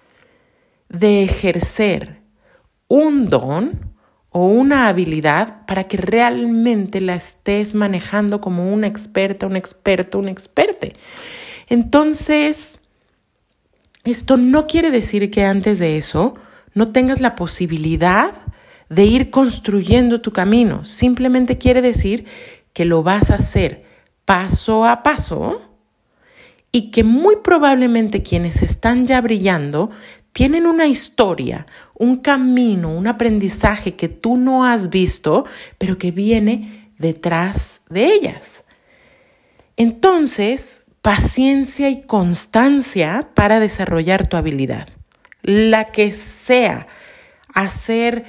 de 0.89 1.23
ejercer 1.23 2.21
un 2.87 3.29
don 3.29 3.93
o 4.29 4.47
una 4.47 4.87
habilidad 4.87 5.65
para 5.65 5.85
que 5.85 5.97
realmente 5.97 7.01
la 7.01 7.15
estés 7.15 7.75
manejando 7.75 8.41
como 8.41 8.73
una 8.73 8.87
experta, 8.87 9.45
un 9.45 9.55
experto, 9.55 10.19
un 10.19 10.27
experte. 10.27 10.93
Entonces, 11.69 12.79
esto 14.03 14.37
no 14.37 14.67
quiere 14.67 14.91
decir 14.91 15.29
que 15.31 15.45
antes 15.45 15.79
de 15.79 15.97
eso 15.97 16.35
no 16.73 16.87
tengas 16.87 17.21
la 17.21 17.35
posibilidad 17.35 18.33
de 18.89 19.05
ir 19.05 19.29
construyendo 19.29 20.21
tu 20.21 20.33
camino. 20.33 20.83
Simplemente 20.83 21.57
quiere 21.57 21.81
decir 21.81 22.25
que 22.73 22.85
lo 22.85 23.03
vas 23.03 23.31
a 23.31 23.35
hacer 23.35 23.85
paso 24.25 24.85
a 24.85 25.03
paso 25.03 25.61
y 26.75 26.89
que 26.89 27.03
muy 27.03 27.37
probablemente 27.37 28.23
quienes 28.23 28.63
están 28.63 29.05
ya 29.05 29.21
brillando 29.21 29.91
tienen 30.33 30.65
una 30.65 30.87
historia, 30.87 31.67
un 31.93 32.17
camino, 32.17 32.89
un 32.89 33.05
aprendizaje 33.05 33.95
que 33.95 34.09
tú 34.09 34.35
no 34.35 34.65
has 34.65 34.89
visto, 34.89 35.45
pero 35.77 35.99
que 35.99 36.09
viene 36.09 36.91
detrás 36.97 37.83
de 37.89 38.07
ellas. 38.07 38.63
Entonces, 39.77 40.81
paciencia 41.03 41.91
y 41.91 42.01
constancia 42.01 43.29
para 43.35 43.59
desarrollar 43.59 44.27
tu 44.27 44.35
habilidad. 44.35 44.89
La 45.43 45.91
que 45.91 46.11
sea, 46.11 46.87
hacer 47.53 48.25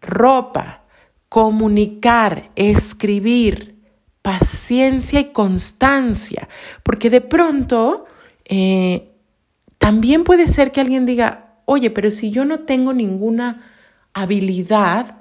ropa, 0.00 0.82
comunicar, 1.28 2.50
escribir, 2.56 3.75
paciencia 4.26 5.20
y 5.20 5.26
constancia, 5.26 6.48
porque 6.82 7.10
de 7.10 7.20
pronto 7.20 8.06
eh, 8.44 9.12
también 9.78 10.24
puede 10.24 10.48
ser 10.48 10.72
que 10.72 10.80
alguien 10.80 11.06
diga, 11.06 11.60
oye, 11.64 11.90
pero 11.90 12.10
si 12.10 12.32
yo 12.32 12.44
no 12.44 12.58
tengo 12.58 12.92
ninguna 12.92 13.62
habilidad 14.14 15.18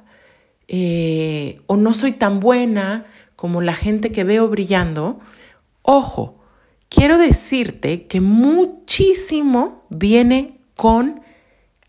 eh, 0.67 1.61
o 1.67 1.77
no 1.77 1.93
soy 1.93 2.13
tan 2.13 2.39
buena 2.39 3.05
como 3.35 3.61
la 3.61 3.75
gente 3.75 4.11
que 4.11 4.23
veo 4.23 4.47
brillando, 4.47 5.19
ojo, 5.83 6.39
quiero 6.89 7.19
decirte 7.19 8.07
que 8.07 8.21
muchísimo 8.21 9.85
viene 9.91 10.57
con 10.75 11.21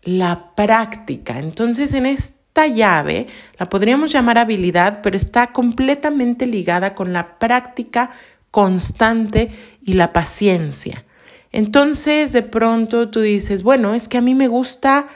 la 0.03 0.53
práctica. 0.53 1.39
Entonces, 1.39 1.93
en 1.93 2.05
este 2.05 2.36
llave 2.65 3.27
la 3.59 3.69
podríamos 3.69 4.11
llamar 4.11 4.39
habilidad, 4.39 5.01
pero 5.03 5.15
está 5.15 5.51
completamente 5.51 6.47
ligada 6.47 6.95
con 6.95 7.13
la 7.13 7.37
práctica 7.37 8.09
constante 8.49 9.51
y 9.83 9.93
la 9.93 10.13
paciencia. 10.13 11.05
Entonces, 11.51 12.33
de 12.33 12.41
pronto 12.41 13.09
tú 13.09 13.21
dices, 13.21 13.63
bueno, 13.63 13.93
es 13.93 14.07
que 14.07 14.17
a 14.17 14.21
mí 14.21 14.33
me 14.33 14.47
gusta 14.47 15.07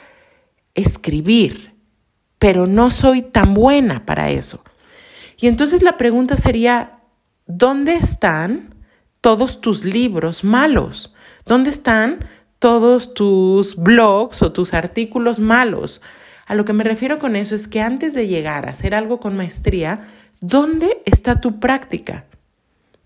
escribir, 0.74 1.74
pero 2.38 2.66
no 2.66 2.90
soy 2.90 3.22
tan 3.22 3.54
buena 3.54 4.04
para 4.06 4.30
eso. 4.30 4.62
Y 5.38 5.48
entonces 5.48 5.82
la 5.82 5.96
pregunta 5.96 6.36
sería, 6.36 7.00
¿dónde 7.46 7.94
están 7.94 8.74
todos 9.20 9.60
tus 9.60 9.84
libros 9.84 10.44
malos? 10.44 11.12
¿Dónde 11.46 11.70
están 11.70 12.26
todos 12.58 13.14
tus 13.14 13.76
blogs 13.76 14.42
o 14.42 14.52
tus 14.52 14.74
artículos 14.74 15.40
malos? 15.40 16.00
A 16.52 16.54
lo 16.54 16.66
que 16.66 16.74
me 16.74 16.84
refiero 16.84 17.18
con 17.18 17.34
eso 17.34 17.54
es 17.54 17.66
que 17.66 17.80
antes 17.80 18.12
de 18.12 18.26
llegar 18.26 18.66
a 18.66 18.72
hacer 18.72 18.94
algo 18.94 19.20
con 19.20 19.34
maestría, 19.34 20.04
¿dónde 20.42 21.00
está 21.06 21.40
tu 21.40 21.60
práctica? 21.60 22.26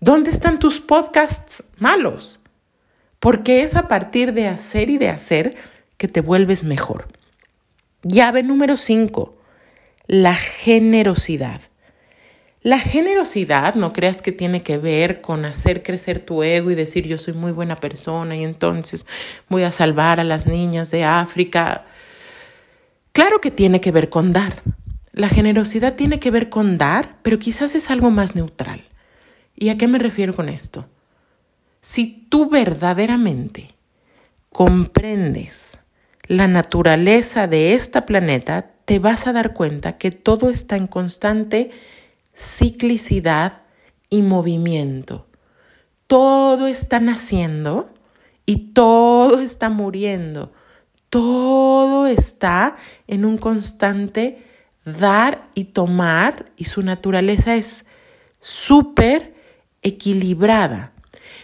¿Dónde 0.01 0.31
están 0.31 0.59
tus 0.59 0.81
podcasts 0.81 1.63
malos? 1.77 2.41
Porque 3.21 3.63
es 3.63 3.77
a 3.77 3.87
partir 3.87 4.33
de 4.33 4.49
hacer 4.49 4.89
y 4.89 4.97
de 4.97 5.07
hacer 5.07 5.55
que 5.95 6.09
te 6.09 6.19
vuelves 6.19 6.65
mejor. 6.65 7.07
Llave 8.03 8.43
número 8.43 8.75
5, 8.75 9.37
la 10.07 10.35
generosidad. 10.35 11.61
La 12.63 12.79
generosidad, 12.79 13.75
no 13.75 13.93
creas 13.93 14.21
que 14.21 14.33
tiene 14.33 14.61
que 14.61 14.77
ver 14.77 15.21
con 15.21 15.45
hacer 15.45 15.83
crecer 15.83 16.19
tu 16.19 16.43
ego 16.43 16.69
y 16.69 16.75
decir 16.75 17.07
yo 17.07 17.17
soy 17.17 17.33
muy 17.33 17.53
buena 17.53 17.79
persona 17.79 18.35
y 18.35 18.43
entonces 18.43 19.05
voy 19.47 19.63
a 19.63 19.71
salvar 19.71 20.19
a 20.19 20.25
las 20.25 20.47
niñas 20.47 20.91
de 20.91 21.05
África. 21.05 21.85
Claro 23.17 23.41
que 23.41 23.49
tiene 23.49 23.81
que 23.81 23.91
ver 23.91 24.09
con 24.09 24.31
dar. 24.31 24.61
La 25.11 25.27
generosidad 25.27 25.95
tiene 25.95 26.19
que 26.19 26.29
ver 26.29 26.49
con 26.49 26.77
dar, 26.77 27.17
pero 27.23 27.39
quizás 27.39 27.73
es 27.73 27.89
algo 27.89 28.11
más 28.11 28.35
neutral. 28.35 28.83
¿Y 29.55 29.69
a 29.69 29.77
qué 29.79 29.87
me 29.87 29.97
refiero 29.97 30.35
con 30.35 30.49
esto? 30.49 30.85
Si 31.81 32.27
tú 32.29 32.47
verdaderamente 32.47 33.73
comprendes 34.51 35.79
la 36.27 36.47
naturaleza 36.47 37.47
de 37.47 37.73
este 37.73 38.03
planeta, 38.03 38.69
te 38.85 38.99
vas 38.99 39.25
a 39.25 39.33
dar 39.33 39.55
cuenta 39.55 39.97
que 39.97 40.11
todo 40.11 40.51
está 40.51 40.75
en 40.75 40.85
constante 40.85 41.71
ciclicidad 42.35 43.63
y 44.11 44.21
movimiento. 44.21 45.25
Todo 46.05 46.67
está 46.67 46.99
naciendo 46.99 47.89
y 48.45 48.73
todo 48.73 49.41
está 49.41 49.69
muriendo. 49.69 50.51
Todo 51.09 52.07
está 52.07 52.75
en 53.07 53.25
un 53.25 53.37
constante 53.37 54.43
dar 54.85 55.49
y 55.55 55.65
tomar 55.65 56.51
y 56.55 56.65
su 56.65 56.81
naturaleza 56.81 57.55
es 57.55 57.85
súper 58.39 59.35
equilibrada. 59.81 60.93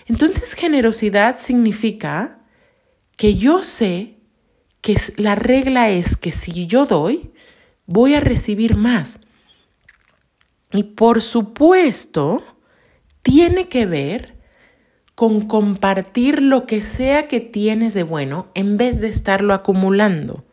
Entonces 0.06 0.54
generosidad 0.54 1.38
significa 1.38 2.40
que 3.18 3.36
yo 3.36 3.62
sé 3.62 4.18
que 4.82 5.00
la 5.16 5.36
regla 5.36 5.90
es 5.90 6.18
que 6.18 6.32
si 6.32 6.68
yo 6.68 6.86
doy, 6.86 7.32
voy 7.86 8.16
a 8.16 8.20
recibir 8.20 8.76
más. 8.76 9.20
Y 10.72 10.84
por 10.84 11.22
supuesto, 11.22 12.44
tiene 13.22 13.70
que 13.70 13.86
ver 13.86 14.36
con 15.24 15.48
compartir 15.48 16.42
lo 16.42 16.66
que 16.66 16.82
sea 16.82 17.30
que 17.30 17.40
tienes 17.40 17.94
de 17.94 18.04
bueno 18.04 18.48
en 18.56 18.76
vez 18.76 19.00
de 19.00 19.08
estarlo 19.08 19.54
acumulando. 19.54 20.44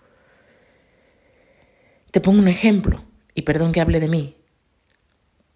Te 2.13 2.21
pongo 2.21 2.39
un 2.39 2.47
ejemplo, 2.47 3.03
y 3.35 3.43
perdón 3.43 3.73
que 3.73 3.81
hable 3.81 3.99
de 3.99 4.07
mí, 4.07 4.37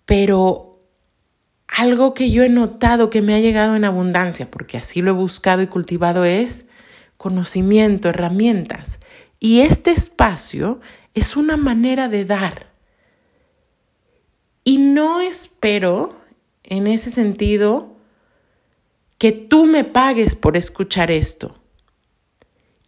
pero 0.05 0.81
algo 1.69 2.13
que 2.13 2.33
yo 2.33 2.43
he 2.43 2.49
notado 2.49 3.09
que 3.09 3.23
me 3.23 3.37
ha 3.37 3.39
llegado 3.39 3.77
en 3.77 3.85
abundancia, 3.85 4.51
porque 4.51 4.79
así 4.79 5.01
lo 5.01 5.13
he 5.13 5.15
buscado 5.15 5.63
y 5.63 5.69
cultivado, 5.69 6.25
es 6.25 6.67
conocimiento, 7.17 8.09
herramientas. 8.09 8.99
Y 9.39 9.61
este 9.61 9.93
espacio 9.93 10.81
es 11.15 11.37
una 11.37 11.57
manera 11.57 12.09
de 12.09 12.25
dar. 12.25 12.67
Y 14.65 14.79
no 14.79 15.21
espero, 15.21 16.17
en 16.65 16.89
ese 16.89 17.13
sentido, 17.13 17.94
que 19.25 19.33
tú 19.33 19.65
me 19.65 19.85
pagues 19.85 20.37
por 20.37 20.55
escuchar 20.55 21.11
esto. 21.11 21.55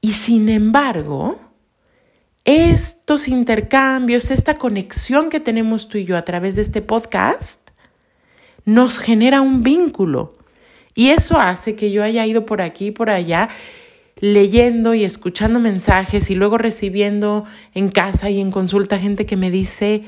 Y 0.02 0.12
sin 0.12 0.50
embargo, 0.50 1.40
estos 2.44 3.26
intercambios, 3.26 4.30
esta 4.30 4.52
conexión 4.52 5.30
que 5.30 5.40
tenemos 5.40 5.88
tú 5.88 5.96
y 5.96 6.04
yo 6.04 6.14
a 6.14 6.26
través 6.26 6.54
de 6.54 6.60
este 6.60 6.82
podcast, 6.82 7.70
nos 8.66 8.98
genera 8.98 9.40
un 9.40 9.62
vínculo. 9.62 10.34
Y 10.94 11.08
eso 11.08 11.40
hace 11.40 11.74
que 11.74 11.90
yo 11.90 12.02
haya 12.02 12.26
ido 12.26 12.44
por 12.44 12.60
aquí 12.60 12.88
y 12.88 12.90
por 12.90 13.08
allá 13.08 13.48
leyendo 14.16 14.92
y 14.92 15.04
escuchando 15.04 15.58
mensajes 15.58 16.30
y 16.30 16.34
luego 16.34 16.58
recibiendo 16.58 17.46
en 17.72 17.88
casa 17.88 18.28
y 18.28 18.42
en 18.42 18.50
consulta 18.50 18.98
gente 18.98 19.24
que 19.24 19.36
me 19.36 19.50
dice, 19.50 20.02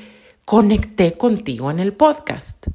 conecté 0.45 1.13
contigo 1.13 1.71
en 1.71 1.79
el 1.79 1.93
podcast. 1.93 2.67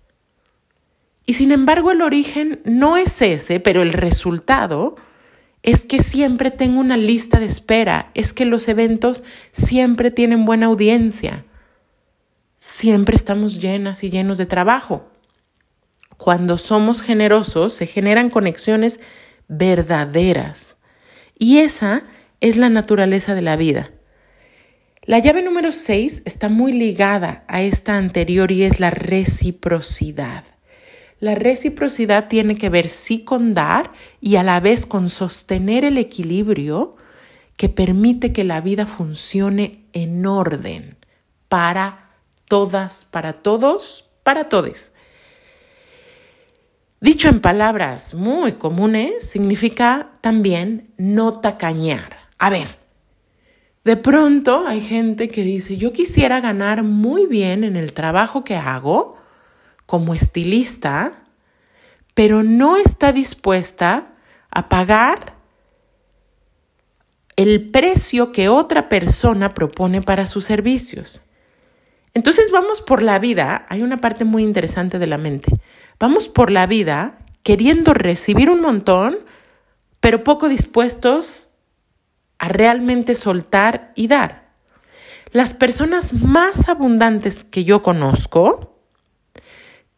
Y 1.26 1.34
sin 1.34 1.52
embargo 1.52 1.90
el 1.90 2.02
origen 2.02 2.60
no 2.64 2.96
es 2.96 3.22
ese, 3.22 3.60
pero 3.60 3.82
el 3.82 3.92
resultado 3.92 4.96
es 5.62 5.86
que 5.86 6.00
siempre 6.00 6.50
tengo 6.50 6.78
una 6.78 6.98
lista 6.98 7.40
de 7.40 7.46
espera, 7.46 8.10
es 8.14 8.34
que 8.34 8.44
los 8.44 8.68
eventos 8.68 9.24
siempre 9.50 10.10
tienen 10.10 10.44
buena 10.44 10.66
audiencia, 10.66 11.46
siempre 12.58 13.16
estamos 13.16 13.60
llenas 13.60 14.04
y 14.04 14.10
llenos 14.10 14.36
de 14.36 14.44
trabajo. 14.44 15.08
Cuando 16.18 16.58
somos 16.58 17.00
generosos 17.00 17.72
se 17.72 17.86
generan 17.86 18.28
conexiones 18.28 19.00
verdaderas 19.48 20.76
y 21.38 21.58
esa 21.58 22.04
es 22.40 22.56
la 22.56 22.68
naturaleza 22.68 23.34
de 23.34 23.42
la 23.42 23.56
vida. 23.56 23.90
La 25.02 25.18
llave 25.18 25.42
número 25.42 25.72
6 25.72 26.22
está 26.24 26.48
muy 26.48 26.72
ligada 26.72 27.44
a 27.48 27.62
esta 27.62 27.96
anterior 27.96 28.52
y 28.52 28.64
es 28.64 28.80
la 28.80 28.90
reciprocidad. 28.90 30.44
La 31.24 31.34
reciprocidad 31.34 32.28
tiene 32.28 32.58
que 32.58 32.68
ver 32.68 32.90
sí 32.90 33.24
con 33.24 33.54
dar 33.54 33.90
y 34.20 34.36
a 34.36 34.42
la 34.42 34.60
vez 34.60 34.84
con 34.84 35.08
sostener 35.08 35.82
el 35.82 35.96
equilibrio 35.96 36.96
que 37.56 37.70
permite 37.70 38.30
que 38.30 38.44
la 38.44 38.60
vida 38.60 38.84
funcione 38.84 39.86
en 39.94 40.26
orden 40.26 40.98
para 41.48 42.10
todas, 42.46 43.06
para 43.06 43.32
todos, 43.32 44.04
para 44.22 44.50
todos. 44.50 44.92
Dicho 47.00 47.30
en 47.30 47.40
palabras 47.40 48.12
muy 48.12 48.52
comunes, 48.52 49.26
significa 49.26 50.10
también 50.20 50.92
no 50.98 51.40
tacañar. 51.40 52.18
A 52.38 52.50
ver, 52.50 52.76
de 53.82 53.96
pronto 53.96 54.66
hay 54.66 54.82
gente 54.82 55.28
que 55.28 55.42
dice, 55.42 55.78
yo 55.78 55.94
quisiera 55.94 56.42
ganar 56.42 56.82
muy 56.82 57.24
bien 57.24 57.64
en 57.64 57.76
el 57.76 57.94
trabajo 57.94 58.44
que 58.44 58.56
hago 58.56 59.23
como 59.86 60.14
estilista, 60.14 61.24
pero 62.14 62.42
no 62.42 62.76
está 62.76 63.12
dispuesta 63.12 64.14
a 64.50 64.68
pagar 64.68 65.34
el 67.36 67.70
precio 67.70 68.32
que 68.32 68.48
otra 68.48 68.88
persona 68.88 69.54
propone 69.54 70.02
para 70.02 70.26
sus 70.26 70.44
servicios. 70.44 71.22
Entonces 72.14 72.52
vamos 72.52 72.80
por 72.80 73.02
la 73.02 73.18
vida, 73.18 73.66
hay 73.68 73.82
una 73.82 74.00
parte 74.00 74.24
muy 74.24 74.44
interesante 74.44 75.00
de 75.00 75.08
la 75.08 75.18
mente, 75.18 75.52
vamos 75.98 76.28
por 76.28 76.50
la 76.52 76.66
vida 76.66 77.18
queriendo 77.42 77.92
recibir 77.92 78.50
un 78.50 78.60
montón, 78.60 79.18
pero 80.00 80.22
poco 80.22 80.48
dispuestos 80.48 81.50
a 82.38 82.48
realmente 82.48 83.16
soltar 83.16 83.92
y 83.96 84.06
dar. 84.06 84.44
Las 85.32 85.54
personas 85.54 86.12
más 86.12 86.68
abundantes 86.68 87.42
que 87.42 87.64
yo 87.64 87.82
conozco 87.82 88.73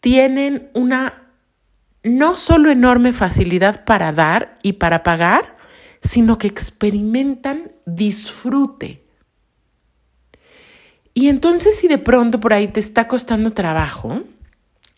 tienen 0.06 0.70
una 0.72 1.32
no 2.04 2.36
solo 2.36 2.70
enorme 2.70 3.12
facilidad 3.12 3.84
para 3.84 4.12
dar 4.12 4.56
y 4.62 4.74
para 4.74 5.02
pagar, 5.02 5.56
sino 6.00 6.38
que 6.38 6.46
experimentan 6.46 7.72
disfrute. 7.86 9.04
Y 11.12 11.28
entonces 11.28 11.76
si 11.76 11.88
de 11.88 11.98
pronto 11.98 12.38
por 12.38 12.52
ahí 12.52 12.68
te 12.68 12.78
está 12.78 13.08
costando 13.08 13.50
trabajo, 13.50 14.22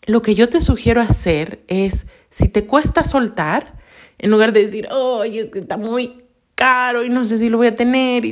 lo 0.05 0.21
que 0.21 0.35
yo 0.35 0.47
te 0.47 0.61
sugiero 0.61 1.01
hacer 1.01 1.63
es, 1.67 2.05
si 2.29 2.47
te 2.47 2.67
cuesta 2.67 3.03
soltar, 3.03 3.79
en 4.19 4.29
lugar 4.29 4.53
de 4.53 4.59
decir, 4.59 4.87
oye, 4.91 5.39
es 5.39 5.47
que 5.47 5.57
está 5.57 5.77
muy 5.77 6.23
caro 6.53 7.03
y 7.03 7.09
no 7.09 7.23
sé 7.23 7.39
si 7.39 7.49
lo 7.49 7.57
voy 7.57 7.65
a 7.65 7.75
tener, 7.75 8.25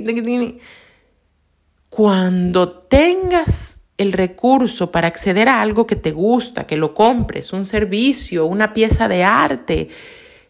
cuando 1.89 2.69
tengas 2.71 3.76
el 3.97 4.13
recurso 4.13 4.91
para 4.91 5.07
acceder 5.07 5.49
a 5.49 5.61
algo 5.61 5.87
que 5.87 5.95
te 5.95 6.11
gusta, 6.11 6.67
que 6.67 6.77
lo 6.77 6.93
compres, 6.93 7.53
un 7.53 7.65
servicio, 7.65 8.45
una 8.45 8.73
pieza 8.73 9.07
de 9.07 9.23
arte, 9.23 9.89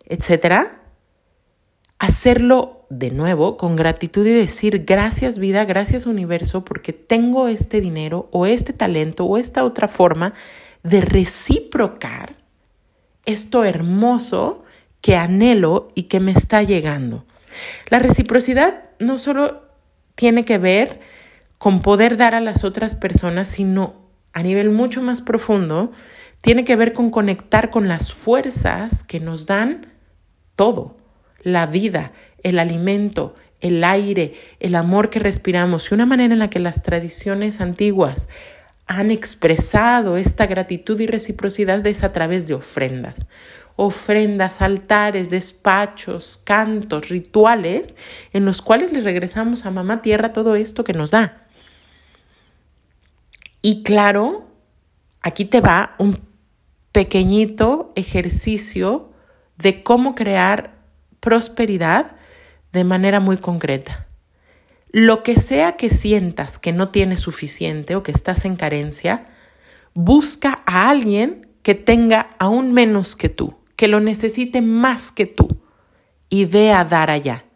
etcétera, 0.05 0.81
hacerlo 1.99 2.85
de 2.89 3.11
nuevo 3.11 3.57
con 3.57 3.75
gratitud 3.75 4.25
y 4.25 4.31
decir 4.31 4.83
gracias 4.85 5.39
vida, 5.39 5.65
gracias 5.65 6.05
universo, 6.05 6.63
porque 6.63 6.93
tengo 6.93 7.47
este 7.47 7.81
dinero 7.81 8.29
o 8.31 8.45
este 8.45 8.73
talento 8.73 9.25
o 9.25 9.37
esta 9.37 9.63
otra 9.63 9.87
forma 9.87 10.33
de 10.83 11.01
reciprocar 11.01 12.35
esto 13.25 13.65
hermoso 13.65 14.63
que 15.01 15.15
anhelo 15.15 15.89
y 15.95 16.03
que 16.03 16.19
me 16.19 16.31
está 16.31 16.63
llegando. 16.63 17.25
La 17.89 17.99
reciprocidad 17.99 18.85
no 18.99 19.17
solo 19.17 19.63
tiene 20.15 20.45
que 20.45 20.57
ver 20.57 20.99
con 21.57 21.81
poder 21.81 22.17
dar 22.17 22.35
a 22.35 22.41
las 22.41 22.63
otras 22.63 22.95
personas, 22.95 23.47
sino 23.47 23.95
a 24.33 24.43
nivel 24.43 24.69
mucho 24.69 25.01
más 25.01 25.21
profundo, 25.21 25.91
tiene 26.41 26.63
que 26.63 26.75
ver 26.75 26.93
con 26.93 27.09
conectar 27.09 27.69
con 27.69 27.87
las 27.87 28.13
fuerzas 28.13 29.03
que 29.03 29.19
nos 29.19 29.45
dan 29.45 29.93
todo, 30.55 30.97
la 31.41 31.65
vida, 31.65 32.11
el 32.43 32.59
alimento, 32.59 33.35
el 33.59 33.83
aire, 33.83 34.33
el 34.59 34.75
amor 34.75 35.09
que 35.09 35.19
respiramos 35.19 35.89
y 35.89 35.95
una 35.95 36.05
manera 36.05 36.33
en 36.33 36.39
la 36.39 36.49
que 36.49 36.59
las 36.59 36.83
tradiciones 36.83 37.61
antiguas 37.61 38.27
han 38.85 39.11
expresado 39.11 40.17
esta 40.17 40.45
gratitud 40.45 40.99
y 40.99 41.07
reciprocidad 41.07 41.85
es 41.85 42.03
a 42.03 42.13
través 42.13 42.47
de 42.47 42.53
ofrendas. 42.53 43.25
Ofrendas, 43.75 44.61
altares, 44.61 45.29
despachos, 45.29 46.41
cantos, 46.43 47.09
rituales 47.09 47.95
en 48.33 48.45
los 48.45 48.61
cuales 48.61 48.93
le 48.93 49.01
regresamos 49.01 49.65
a 49.65 49.71
Mamá 49.71 50.01
Tierra 50.01 50.33
todo 50.33 50.55
esto 50.55 50.83
que 50.83 50.93
nos 50.93 51.11
da. 51.11 51.46
Y 53.61 53.83
claro, 53.83 54.47
aquí 55.21 55.45
te 55.45 55.61
va 55.61 55.95
un 55.99 56.21
pequeñito 56.91 57.91
ejercicio 57.95 59.11
de 59.57 59.83
cómo 59.83 60.15
crear 60.15 60.77
prosperidad 61.19 62.15
de 62.71 62.83
manera 62.83 63.19
muy 63.19 63.37
concreta. 63.37 64.07
Lo 64.91 65.23
que 65.23 65.35
sea 65.35 65.75
que 65.75 65.89
sientas 65.89 66.59
que 66.59 66.71
no 66.71 66.89
tienes 66.89 67.19
suficiente 67.19 67.95
o 67.95 68.03
que 68.03 68.11
estás 68.11 68.45
en 68.45 68.55
carencia, 68.55 69.27
busca 69.93 70.61
a 70.65 70.89
alguien 70.89 71.49
que 71.63 71.75
tenga 71.75 72.29
aún 72.39 72.71
menos 72.71 73.15
que 73.15 73.29
tú, 73.29 73.55
que 73.75 73.87
lo 73.87 73.99
necesite 73.99 74.61
más 74.61 75.11
que 75.11 75.25
tú 75.25 75.61
y 76.29 76.45
ve 76.45 76.71
a 76.71 76.85
dar 76.85 77.09
allá. 77.09 77.46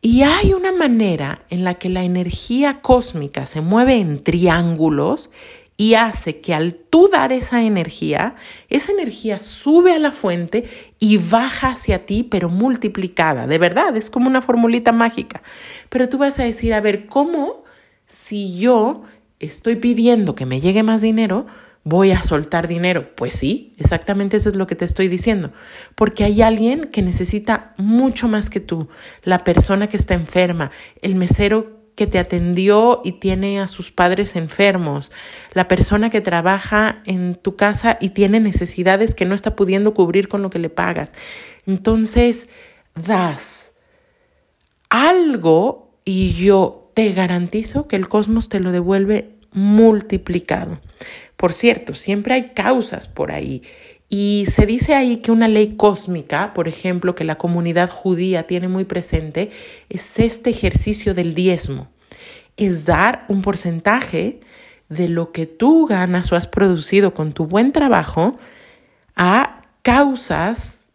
Y 0.00 0.22
hay 0.22 0.52
una 0.52 0.72
manera 0.72 1.42
en 1.50 1.64
la 1.64 1.74
que 1.74 1.88
la 1.88 2.04
energía 2.04 2.80
cósmica 2.80 3.46
se 3.46 3.60
mueve 3.60 3.94
en 3.96 4.22
triángulos 4.22 5.30
y 5.76 5.94
hace 5.94 6.40
que 6.40 6.54
al 6.54 6.74
tú 6.74 7.08
dar 7.08 7.32
esa 7.32 7.62
energía, 7.62 8.34
esa 8.68 8.92
energía 8.92 9.38
sube 9.40 9.92
a 9.92 9.98
la 9.98 10.12
fuente 10.12 10.64
y 10.98 11.18
baja 11.18 11.70
hacia 11.70 12.04
ti, 12.04 12.24
pero 12.24 12.48
multiplicada. 12.48 13.46
De 13.46 13.58
verdad, 13.58 13.96
es 13.96 14.10
como 14.10 14.28
una 14.28 14.42
formulita 14.42 14.92
mágica. 14.92 15.42
Pero 15.88 16.08
tú 16.08 16.18
vas 16.18 16.38
a 16.40 16.44
decir, 16.44 16.74
a 16.74 16.80
ver, 16.80 17.06
¿cómo 17.06 17.64
si 18.06 18.58
yo 18.58 19.02
estoy 19.38 19.76
pidiendo 19.76 20.34
que 20.34 20.46
me 20.46 20.60
llegue 20.60 20.82
más 20.82 21.00
dinero, 21.00 21.46
voy 21.84 22.10
a 22.10 22.22
soltar 22.22 22.68
dinero? 22.68 23.14
Pues 23.14 23.34
sí, 23.34 23.74
exactamente 23.78 24.36
eso 24.36 24.48
es 24.48 24.56
lo 24.56 24.66
que 24.66 24.74
te 24.74 24.84
estoy 24.84 25.08
diciendo. 25.08 25.52
Porque 25.94 26.24
hay 26.24 26.42
alguien 26.42 26.88
que 26.92 27.02
necesita 27.02 27.74
mucho 27.76 28.28
más 28.28 28.50
que 28.50 28.60
tú. 28.60 28.88
La 29.22 29.44
persona 29.44 29.88
que 29.88 29.96
está 29.96 30.14
enferma, 30.14 30.70
el 31.02 31.14
mesero 31.14 31.78
que 31.98 32.06
te 32.06 32.20
atendió 32.20 33.00
y 33.04 33.12
tiene 33.12 33.60
a 33.60 33.66
sus 33.66 33.90
padres 33.90 34.36
enfermos, 34.36 35.10
la 35.52 35.66
persona 35.66 36.10
que 36.10 36.20
trabaja 36.20 37.02
en 37.06 37.34
tu 37.34 37.56
casa 37.56 37.98
y 38.00 38.10
tiene 38.10 38.38
necesidades 38.38 39.16
que 39.16 39.24
no 39.24 39.34
está 39.34 39.56
pudiendo 39.56 39.94
cubrir 39.94 40.28
con 40.28 40.40
lo 40.40 40.48
que 40.48 40.60
le 40.60 40.70
pagas. 40.70 41.14
Entonces, 41.66 42.48
das 42.94 43.72
algo 44.90 45.90
y 46.04 46.32
yo 46.34 46.90
te 46.94 47.12
garantizo 47.12 47.88
que 47.88 47.96
el 47.96 48.08
cosmos 48.08 48.48
te 48.48 48.60
lo 48.60 48.72
devuelve 48.72 49.34
multiplicado. 49.52 50.80
Por 51.38 51.52
cierto, 51.52 51.94
siempre 51.94 52.34
hay 52.34 52.50
causas 52.50 53.06
por 53.06 53.30
ahí 53.30 53.62
y 54.08 54.46
se 54.50 54.66
dice 54.66 54.96
ahí 54.96 55.18
que 55.18 55.30
una 55.30 55.46
ley 55.46 55.76
cósmica, 55.76 56.52
por 56.52 56.66
ejemplo, 56.66 57.14
que 57.14 57.22
la 57.22 57.38
comunidad 57.38 57.88
judía 57.88 58.48
tiene 58.48 58.66
muy 58.66 58.84
presente, 58.84 59.50
es 59.88 60.18
este 60.18 60.50
ejercicio 60.50 61.14
del 61.14 61.34
diezmo. 61.34 61.88
Es 62.56 62.86
dar 62.86 63.24
un 63.28 63.40
porcentaje 63.40 64.40
de 64.88 65.08
lo 65.08 65.30
que 65.30 65.46
tú 65.46 65.86
ganas 65.86 66.32
o 66.32 66.36
has 66.36 66.48
producido 66.48 67.14
con 67.14 67.32
tu 67.32 67.46
buen 67.46 67.70
trabajo 67.70 68.36
a 69.14 69.62
causas 69.82 70.92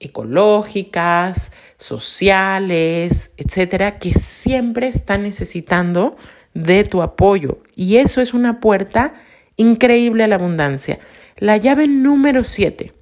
ecológicas, 0.00 1.52
sociales, 1.76 3.30
etcétera, 3.36 3.98
que 3.98 4.14
siempre 4.14 4.86
están 4.86 5.24
necesitando 5.24 6.16
de 6.54 6.84
tu 6.84 7.02
apoyo. 7.02 7.58
Y 7.76 7.98
eso 7.98 8.22
es 8.22 8.32
una 8.32 8.58
puerta 8.58 9.14
increíble 9.56 10.26
la 10.28 10.36
abundancia. 10.36 11.00
La 11.36 11.56
llave 11.56 11.88
número 11.88 12.44
siete. 12.44 12.92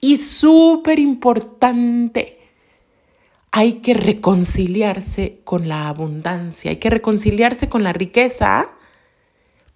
Y 0.00 0.16
súper 0.16 0.98
importante. 0.98 2.38
Hay 3.52 3.74
que 3.80 3.94
reconciliarse 3.94 5.40
con 5.44 5.68
la 5.68 5.88
abundancia, 5.88 6.70
hay 6.70 6.76
que 6.76 6.88
reconciliarse 6.88 7.68
con 7.68 7.82
la 7.82 7.92
riqueza, 7.92 8.68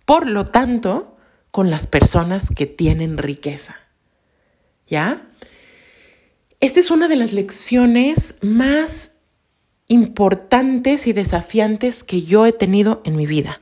por 0.05 0.29
lo 0.29 0.45
tanto, 0.45 1.17
con 1.51 1.71
las 1.71 1.89
personas 1.89 2.51
que 2.51 2.67
tienen 2.67 3.19
riqueza. 3.19 3.77
¿Ya? 4.87 5.29
Esta 6.61 6.81
es 6.81 6.91
una 6.91 7.09
de 7.09 7.17
las 7.17 7.33
lecciones 7.33 8.37
más 8.43 9.17
importantes 9.89 11.07
y 11.07 11.13
desafiantes 11.13 12.05
que 12.05 12.23
yo 12.23 12.47
he 12.47 12.53
tenido 12.53 13.03
en 13.05 13.17
mi 13.17 13.27
vida. 13.27 13.61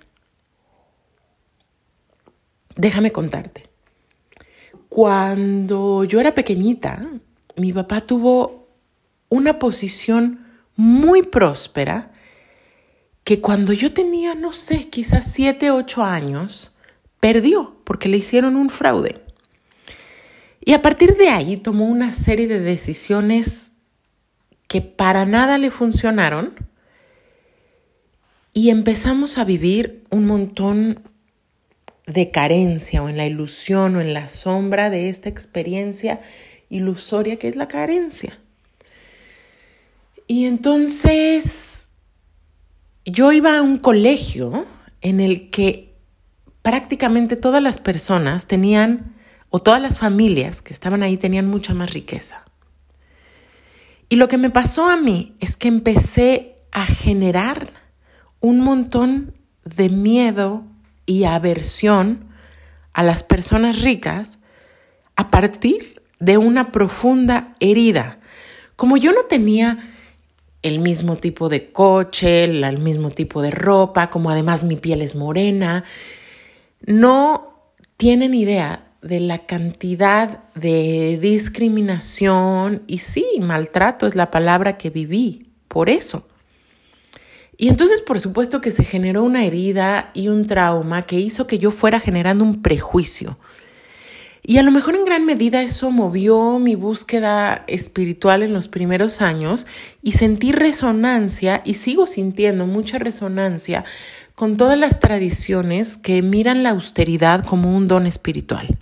Déjame 2.77 3.13
contarte. 3.13 3.69
Cuando 4.89 6.05
yo 6.05 6.21
era 6.21 6.35
pequeñita, 6.35 7.09
mi 7.57 7.73
papá 7.73 8.03
tuvo 8.03 8.69
una 9.29 9.59
posición 9.59 10.47
muy 10.77 11.23
próspera 11.23 12.13
que 13.25 13.41
cuando 13.41 13.73
yo 13.73 13.91
tenía, 13.91 14.35
no 14.35 14.53
sé, 14.53 14.89
quizás 14.91 15.33
siete, 15.33 15.71
ocho 15.71 16.03
años, 16.03 16.75
perdió 17.21 17.81
porque 17.85 18.09
le 18.09 18.19
hicieron 18.19 18.57
un 18.57 18.69
fraude. 18.69 19.23
Y 20.65 20.73
a 20.75 20.83
partir 20.83 21.17
de 21.17 21.29
ahí 21.29 21.57
tomó 21.57 21.87
una 21.87 22.13
serie 22.13 22.47
de 22.47 22.61
decisiones 22.61 23.73
que 24.69 24.81
para 24.81 25.25
nada 25.25 25.59
le 25.59 25.71
funcionaron 25.71 26.55
y 28.55 28.71
empezamos 28.71 29.39
a 29.39 29.45
vivir 29.45 30.05
un 30.11 30.27
montón 30.27 31.01
de 32.07 32.31
carencia 32.31 33.03
o 33.03 33.09
en 33.09 33.17
la 33.17 33.27
ilusión 33.27 33.97
o 33.97 34.01
en 34.01 34.15
la 34.15 34.29
sombra 34.29 34.91
de 34.91 35.09
esta 35.09 35.29
experiencia 35.29 36.21
ilusoria 36.69 37.37
que 37.37 37.49
es 37.49 37.57
la 37.57 37.69
carencia. 37.69 38.39
Y 40.27 40.47
entonces 40.47 41.89
yo 43.05 43.33
iba 43.33 43.59
a 43.59 43.63
un 43.63 43.79
colegio 43.79 44.67
en 45.01 45.21
el 45.21 45.51
que 45.51 45.93
prácticamente 46.63 47.37
todas 47.37 47.63
las 47.63 47.79
personas 47.79 48.47
tenían, 48.47 49.17
o 49.51 49.61
todas 49.61 49.83
las 49.83 49.99
familias 49.99 50.63
que 50.63 50.73
estaban 50.73 51.03
ahí 51.03 51.17
tenían 51.17 51.49
mucha 51.49 51.75
más 51.75 51.93
riqueza. 51.93 52.45
Y 54.09 54.17
lo 54.17 54.29
que 54.29 54.39
me 54.39 54.51
pasó 54.51 54.89
a 54.89 54.97
mí 54.97 55.35
es 55.41 55.57
que 55.57 55.69
empecé 55.69 56.57
a 56.71 56.87
generar 56.87 57.73
un 58.41 58.61
montón 58.61 59.35
de 59.65 59.89
miedo 59.89 60.65
y 61.07 61.25
aversión 61.25 62.27
a 62.93 63.03
las 63.03 63.23
personas 63.23 63.83
ricas 63.83 64.39
a 65.17 65.31
partir 65.31 66.03
de 66.21 66.39
una 66.39 66.73
profunda 66.73 67.57
herida. 67.61 68.19
Como 68.77 68.97
yo 68.97 69.13
no 69.13 69.25
tenía 69.25 69.79
el 70.63 70.79
mismo 70.79 71.17
tipo 71.17 71.49
de 71.49 71.73
coche, 71.73 72.45
el 72.45 72.79
mismo 72.79 73.11
tipo 73.11 73.43
de 73.43 73.51
ropa, 73.51 74.11
como 74.11 74.31
además 74.31 74.65
mi 74.65 74.77
piel 74.77 75.03
es 75.03 75.17
morena, 75.17 75.85
no 76.87 77.73
tienen 77.97 78.35
idea 78.35 78.93
de 79.03 79.19
la 79.19 79.47
cantidad 79.47 80.45
de 80.55 81.19
discriminación 81.21 82.83
y 82.87 82.99
sí, 82.99 83.27
maltrato 83.41 84.07
es 84.07 84.15
la 84.15 84.31
palabra 84.31 84.79
que 84.79 84.91
viví 84.91 85.51
por 85.67 85.91
eso. 85.91 86.29
Y 87.57 87.69
entonces, 87.69 88.01
por 88.01 88.19
supuesto 88.19 88.61
que 88.61 88.71
se 88.71 88.85
generó 88.85 89.23
una 89.23 89.45
herida 89.45 90.11
y 90.15 90.29
un 90.29 90.47
trauma 90.47 91.03
que 91.03 91.21
hizo 91.21 91.47
que 91.47 91.59
yo 91.59 91.71
fuera 91.71 92.01
generando 92.01 92.45
un 92.45 92.63
prejuicio. 92.63 93.39
Y 94.45 94.59
a 94.59 94.65
lo 94.65 94.73
mejor 94.73 94.97
en 94.97 95.05
gran 95.05 95.25
medida 95.25 95.63
eso 95.63 95.93
movió 95.93 96.59
mi 96.59 96.75
búsqueda 96.75 97.63
espiritual 97.69 98.43
en 98.43 98.53
los 98.53 98.67
primeros 98.67 99.21
años 99.21 99.69
y 100.03 100.13
sentí 100.13 100.51
resonancia 100.51 101.63
y 101.65 101.75
sigo 101.75 102.09
sintiendo 102.09 102.67
mucha 102.67 102.99
resonancia 102.99 103.85
con 104.35 104.57
todas 104.57 104.77
las 104.77 104.99
tradiciones 104.99 105.97
que 105.97 106.23
miran 106.23 106.65
la 106.65 106.71
austeridad 106.71 107.45
como 107.45 107.77
un 107.77 107.87
don 107.87 108.09
espiritual. 108.09 108.77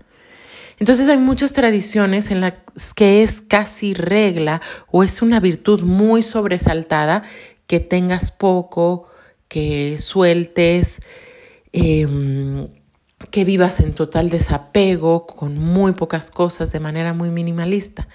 Entonces 0.78 1.06
hay 1.10 1.18
muchas 1.18 1.52
tradiciones 1.52 2.30
en 2.30 2.40
las 2.40 2.54
que 2.96 3.22
es 3.22 3.42
casi 3.42 3.92
regla 3.92 4.62
o 4.90 5.04
es 5.04 5.20
una 5.20 5.38
virtud 5.38 5.82
muy 5.82 6.22
sobresaltada 6.22 7.24
que 7.70 7.78
tengas 7.78 8.32
poco, 8.32 9.06
que 9.46 9.96
sueltes, 9.98 11.00
em, 11.70 12.66
que 13.30 13.44
vivas 13.44 13.78
en 13.78 13.94
total 13.94 14.28
desapego, 14.28 15.24
con 15.24 15.56
muy 15.56 15.92
pocas 15.92 16.32
cosas, 16.32 16.72
de 16.72 16.80
manera 16.80 17.14
muy 17.14 17.30
minimalista. 17.30 18.08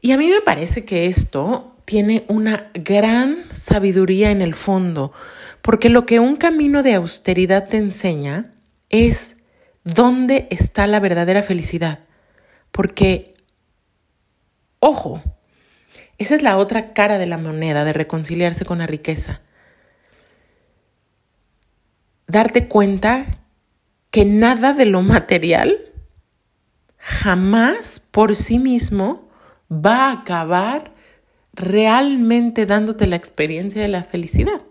Y 0.00 0.12
a 0.12 0.16
mí 0.16 0.26
me 0.26 0.40
parece 0.40 0.86
que 0.86 1.04
esto 1.04 1.76
tiene 1.84 2.24
una 2.28 2.70
gran 2.72 3.44
sabiduría 3.50 4.30
en 4.30 4.40
el 4.40 4.54
fondo, 4.54 5.12
porque 5.60 5.90
lo 5.90 6.06
que 6.06 6.18
un 6.18 6.36
camino 6.36 6.82
de 6.82 6.94
austeridad 6.94 7.68
te 7.68 7.76
enseña 7.76 8.54
es 8.88 9.36
dónde 9.84 10.48
está 10.48 10.86
la 10.86 10.98
verdadera 10.98 11.42
felicidad. 11.42 11.98
Porque, 12.70 13.34
ojo, 14.78 15.22
esa 16.22 16.34
es 16.34 16.42
la 16.42 16.56
otra 16.56 16.92
cara 16.92 17.18
de 17.18 17.26
la 17.26 17.38
moneda 17.38 17.84
de 17.84 17.92
reconciliarse 17.92 18.64
con 18.64 18.78
la 18.78 18.86
riqueza. 18.86 19.40
Darte 22.26 22.68
cuenta 22.68 23.26
que 24.10 24.24
nada 24.24 24.72
de 24.72 24.86
lo 24.86 25.02
material 25.02 25.92
jamás 26.96 28.00
por 28.00 28.36
sí 28.36 28.58
mismo 28.58 29.28
va 29.70 30.06
a 30.06 30.12
acabar 30.12 30.92
realmente 31.54 32.66
dándote 32.66 33.06
la 33.06 33.16
experiencia 33.16 33.82
de 33.82 33.88
la 33.88 34.04
felicidad. 34.04 34.62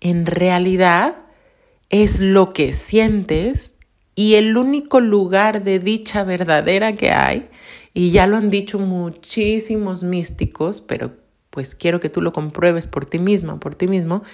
En 0.00 0.26
realidad 0.26 1.16
es 1.90 2.20
lo 2.20 2.52
que 2.52 2.72
sientes 2.72 3.74
y 4.14 4.34
el 4.34 4.56
único 4.56 5.00
lugar 5.00 5.64
de 5.64 5.78
dicha 5.78 6.24
verdadera 6.24 6.92
que 6.92 7.10
hay, 7.10 7.48
y 7.94 8.10
ya 8.10 8.26
lo 8.26 8.36
han 8.36 8.50
dicho 8.50 8.80
muchísimos 8.80 10.02
místicos, 10.02 10.80
pero 10.80 11.12
pues 11.50 11.76
quiero 11.76 12.00
que 12.00 12.10
tú 12.10 12.20
lo 12.20 12.32
compruebes 12.32 12.88
por 12.88 13.06
ti 13.06 13.20
misma, 13.20 13.60
por 13.60 13.76
ti 13.76 13.86
mismo, 13.86 14.24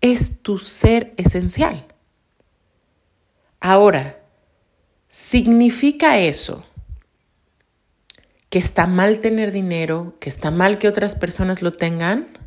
es 0.00 0.40
tu 0.40 0.56
ser 0.56 1.12
esencial. 1.18 1.86
Ahora, 3.60 4.22
¿significa 5.08 6.18
eso 6.18 6.64
que 8.48 8.58
está 8.58 8.86
mal 8.86 9.20
tener 9.20 9.52
dinero, 9.52 10.16
que 10.18 10.30
está 10.30 10.50
mal 10.50 10.78
que 10.78 10.88
otras 10.88 11.14
personas 11.14 11.60
lo 11.60 11.74
tengan? 11.74 12.38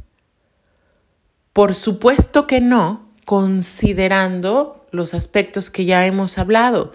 Por 1.53 1.75
supuesto 1.75 2.47
que 2.47 2.61
no, 2.61 3.11
considerando 3.25 4.87
los 4.91 5.13
aspectos 5.13 5.69
que 5.69 5.85
ya 5.85 6.05
hemos 6.07 6.39
hablado, 6.39 6.93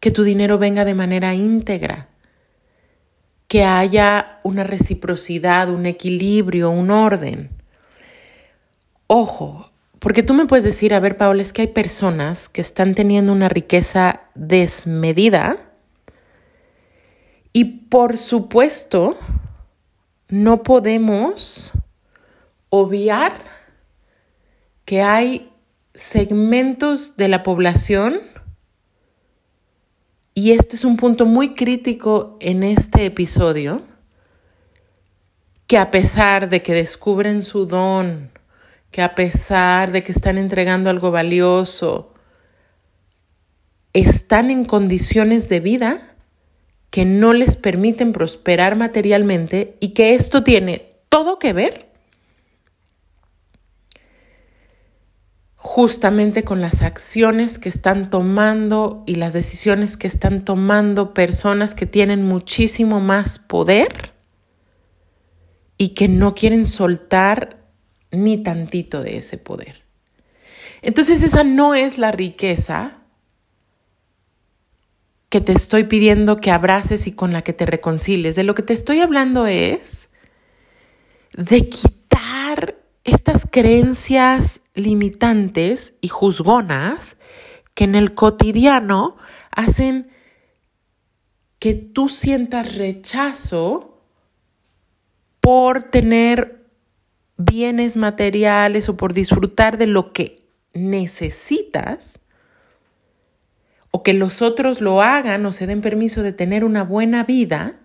que 0.00 0.10
tu 0.10 0.22
dinero 0.22 0.56
venga 0.56 0.86
de 0.86 0.94
manera 0.94 1.34
íntegra, 1.34 2.11
que 3.52 3.64
haya 3.64 4.40
una 4.44 4.64
reciprocidad, 4.64 5.68
un 5.68 5.84
equilibrio, 5.84 6.70
un 6.70 6.90
orden. 6.90 7.50
Ojo, 9.08 9.70
porque 9.98 10.22
tú 10.22 10.32
me 10.32 10.46
puedes 10.46 10.64
decir, 10.64 10.94
a 10.94 11.00
ver, 11.00 11.18
Paola, 11.18 11.42
es 11.42 11.52
que 11.52 11.60
hay 11.60 11.68
personas 11.68 12.48
que 12.48 12.62
están 12.62 12.94
teniendo 12.94 13.30
una 13.30 13.50
riqueza 13.50 14.22
desmedida 14.34 15.58
y 17.52 17.64
por 17.90 18.16
supuesto, 18.16 19.18
no 20.28 20.62
podemos 20.62 21.72
obviar 22.70 23.34
que 24.86 25.02
hay 25.02 25.52
segmentos 25.92 27.18
de 27.18 27.28
la 27.28 27.42
población, 27.42 28.18
y 30.34 30.52
este 30.52 30.76
es 30.76 30.84
un 30.84 30.96
punto 30.96 31.26
muy 31.26 31.54
crítico 31.54 32.36
en 32.40 32.62
este 32.62 33.06
episodio, 33.06 33.82
que 35.66 35.78
a 35.78 35.90
pesar 35.90 36.48
de 36.48 36.62
que 36.62 36.74
descubren 36.74 37.42
su 37.42 37.66
don, 37.66 38.30
que 38.90 39.02
a 39.02 39.14
pesar 39.14 39.92
de 39.92 40.02
que 40.02 40.12
están 40.12 40.38
entregando 40.38 40.90
algo 40.90 41.10
valioso, 41.10 42.12
están 43.92 44.50
en 44.50 44.64
condiciones 44.64 45.48
de 45.48 45.60
vida 45.60 46.14
que 46.90 47.04
no 47.04 47.32
les 47.32 47.56
permiten 47.56 48.12
prosperar 48.12 48.76
materialmente 48.76 49.76
y 49.80 49.90
que 49.94 50.14
esto 50.14 50.44
tiene 50.44 50.92
todo 51.08 51.38
que 51.38 51.52
ver 51.52 51.91
justamente 55.64 56.42
con 56.42 56.60
las 56.60 56.82
acciones 56.82 57.60
que 57.60 57.68
están 57.68 58.10
tomando 58.10 59.04
y 59.06 59.14
las 59.14 59.32
decisiones 59.32 59.96
que 59.96 60.08
están 60.08 60.44
tomando 60.44 61.14
personas 61.14 61.76
que 61.76 61.86
tienen 61.86 62.26
muchísimo 62.26 62.98
más 62.98 63.38
poder 63.38 64.12
y 65.78 65.90
que 65.90 66.08
no 66.08 66.34
quieren 66.34 66.64
soltar 66.64 67.64
ni 68.10 68.42
tantito 68.42 69.04
de 69.04 69.18
ese 69.18 69.38
poder. 69.38 69.84
Entonces 70.82 71.22
esa 71.22 71.44
no 71.44 71.76
es 71.76 71.96
la 71.96 72.10
riqueza 72.10 72.98
que 75.28 75.40
te 75.40 75.52
estoy 75.52 75.84
pidiendo 75.84 76.40
que 76.40 76.50
abraces 76.50 77.06
y 77.06 77.12
con 77.12 77.32
la 77.32 77.42
que 77.42 77.52
te 77.52 77.66
reconcilies. 77.66 78.34
De 78.34 78.42
lo 78.42 78.56
que 78.56 78.64
te 78.64 78.72
estoy 78.72 78.98
hablando 78.98 79.46
es 79.46 80.08
de 81.34 81.68
quitar 81.68 82.74
estas 83.04 83.46
creencias 83.48 84.60
limitantes 84.74 85.94
y 86.00 86.08
juzgonas 86.08 87.16
que 87.74 87.84
en 87.84 87.94
el 87.94 88.14
cotidiano 88.14 89.16
hacen 89.50 90.10
que 91.58 91.74
tú 91.74 92.08
sientas 92.08 92.76
rechazo 92.76 94.00
por 95.40 95.82
tener 95.84 96.66
bienes 97.36 97.96
materiales 97.96 98.88
o 98.88 98.96
por 98.96 99.12
disfrutar 99.12 99.78
de 99.78 99.86
lo 99.86 100.12
que 100.12 100.42
necesitas 100.74 102.18
o 103.90 104.02
que 104.02 104.14
los 104.14 104.42
otros 104.42 104.80
lo 104.80 105.02
hagan 105.02 105.44
o 105.46 105.52
se 105.52 105.66
den 105.66 105.82
permiso 105.82 106.22
de 106.22 106.32
tener 106.32 106.64
una 106.64 106.82
buena 106.82 107.24
vida, 107.24 107.81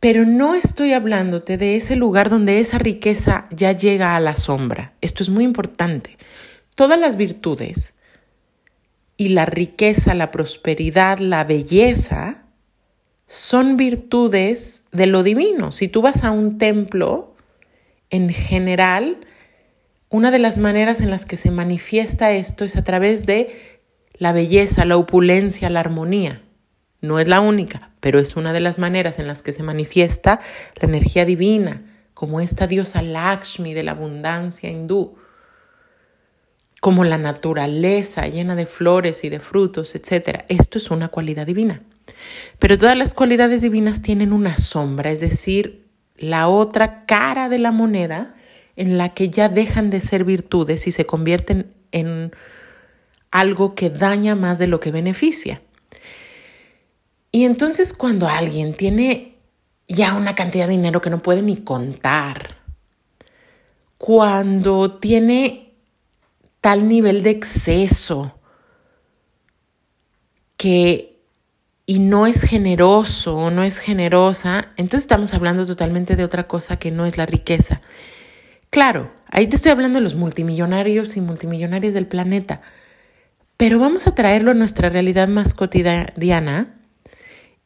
pero 0.00 0.24
no 0.24 0.54
estoy 0.54 0.92
hablándote 0.92 1.56
de 1.56 1.76
ese 1.76 1.96
lugar 1.96 2.30
donde 2.30 2.60
esa 2.60 2.78
riqueza 2.78 3.48
ya 3.50 3.72
llega 3.72 4.14
a 4.14 4.20
la 4.20 4.34
sombra. 4.34 4.92
Esto 5.00 5.22
es 5.22 5.28
muy 5.28 5.44
importante. 5.44 6.16
Todas 6.74 6.98
las 6.98 7.16
virtudes 7.16 7.94
y 9.16 9.30
la 9.30 9.44
riqueza, 9.44 10.14
la 10.14 10.30
prosperidad, 10.30 11.18
la 11.18 11.42
belleza, 11.42 12.44
son 13.26 13.76
virtudes 13.76 14.84
de 14.92 15.06
lo 15.06 15.22
divino. 15.24 15.72
Si 15.72 15.88
tú 15.88 16.00
vas 16.00 16.22
a 16.22 16.30
un 16.30 16.58
templo, 16.58 17.34
en 18.10 18.30
general, 18.30 19.18
una 20.08 20.30
de 20.30 20.38
las 20.38 20.58
maneras 20.58 21.00
en 21.00 21.10
las 21.10 21.26
que 21.26 21.36
se 21.36 21.50
manifiesta 21.50 22.30
esto 22.30 22.64
es 22.64 22.76
a 22.76 22.84
través 22.84 23.26
de 23.26 23.80
la 24.14 24.32
belleza, 24.32 24.84
la 24.84 24.96
opulencia, 24.96 25.68
la 25.68 25.80
armonía. 25.80 26.42
No 27.00 27.18
es 27.20 27.28
la 27.28 27.40
única, 27.40 27.90
pero 28.00 28.18
es 28.18 28.36
una 28.36 28.52
de 28.52 28.60
las 28.60 28.78
maneras 28.78 29.18
en 29.18 29.26
las 29.26 29.42
que 29.42 29.52
se 29.52 29.62
manifiesta 29.62 30.40
la 30.80 30.88
energía 30.88 31.24
divina, 31.24 31.82
como 32.14 32.40
esta 32.40 32.66
diosa 32.66 33.02
Lakshmi 33.02 33.74
de 33.74 33.84
la 33.84 33.92
abundancia 33.92 34.70
hindú, 34.70 35.16
como 36.80 37.04
la 37.04 37.18
naturaleza 37.18 38.26
llena 38.26 38.56
de 38.56 38.66
flores 38.66 39.24
y 39.24 39.28
de 39.28 39.40
frutos, 39.40 39.94
etc. 39.94 40.44
Esto 40.48 40.78
es 40.78 40.90
una 40.90 41.08
cualidad 41.08 41.46
divina. 41.46 41.82
Pero 42.58 42.78
todas 42.78 42.96
las 42.96 43.14
cualidades 43.14 43.62
divinas 43.62 44.02
tienen 44.02 44.32
una 44.32 44.56
sombra, 44.56 45.10
es 45.10 45.20
decir, 45.20 45.86
la 46.16 46.48
otra 46.48 47.04
cara 47.06 47.48
de 47.48 47.58
la 47.58 47.70
moneda 47.70 48.34
en 48.76 48.98
la 48.98 49.14
que 49.14 49.30
ya 49.30 49.48
dejan 49.48 49.90
de 49.90 50.00
ser 50.00 50.24
virtudes 50.24 50.86
y 50.86 50.92
se 50.92 51.06
convierten 51.06 51.72
en 51.92 52.32
algo 53.30 53.74
que 53.74 53.90
daña 53.90 54.34
más 54.34 54.58
de 54.58 54.66
lo 54.66 54.80
que 54.80 54.90
beneficia. 54.90 55.62
Y 57.30 57.44
entonces 57.44 57.92
cuando 57.92 58.28
alguien 58.28 58.74
tiene 58.74 59.36
ya 59.86 60.14
una 60.14 60.34
cantidad 60.34 60.66
de 60.66 60.72
dinero 60.72 61.00
que 61.00 61.10
no 61.10 61.22
puede 61.22 61.42
ni 61.42 61.56
contar, 61.56 62.56
cuando 63.98 64.98
tiene 64.98 65.74
tal 66.60 66.88
nivel 66.88 67.22
de 67.22 67.30
exceso 67.30 68.34
que 70.56 71.18
y 71.86 72.00
no 72.00 72.26
es 72.26 72.42
generoso 72.42 73.34
o 73.34 73.50
no 73.50 73.62
es 73.62 73.78
generosa, 73.78 74.72
entonces 74.76 75.02
estamos 75.02 75.32
hablando 75.32 75.64
totalmente 75.64 76.16
de 76.16 76.24
otra 76.24 76.46
cosa 76.46 76.78
que 76.78 76.90
no 76.90 77.06
es 77.06 77.16
la 77.16 77.24
riqueza. 77.24 77.80
Claro, 78.68 79.10
ahí 79.30 79.46
te 79.46 79.56
estoy 79.56 79.72
hablando 79.72 79.98
de 79.98 80.02
los 80.02 80.14
multimillonarios 80.14 81.16
y 81.16 81.22
multimillonarias 81.22 81.94
del 81.94 82.06
planeta, 82.06 82.60
pero 83.56 83.78
vamos 83.78 84.06
a 84.06 84.14
traerlo 84.14 84.50
a 84.50 84.54
nuestra 84.54 84.90
realidad 84.90 85.28
más 85.28 85.54
cotidiana 85.54 86.77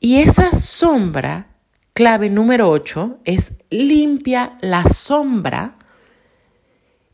y 0.02 0.16
esa 0.16 0.52
sombra, 0.52 1.46
clave 1.94 2.28
número 2.28 2.68
8, 2.68 3.20
es 3.24 3.54
limpia 3.70 4.58
la 4.60 4.84
sombra 4.88 5.76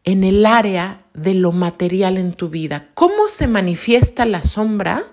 en 0.05 0.25
el 0.25 0.47
área 0.47 1.05
de 1.13 1.35
lo 1.35 1.53
material 1.53 2.17
en 2.17 2.33
tu 2.33 2.49
vida. 2.49 2.89
¿Cómo 2.95 3.29
se 3.29 3.47
manifiesta 3.47 4.25
la 4.25 4.43
sombra? 4.43 5.05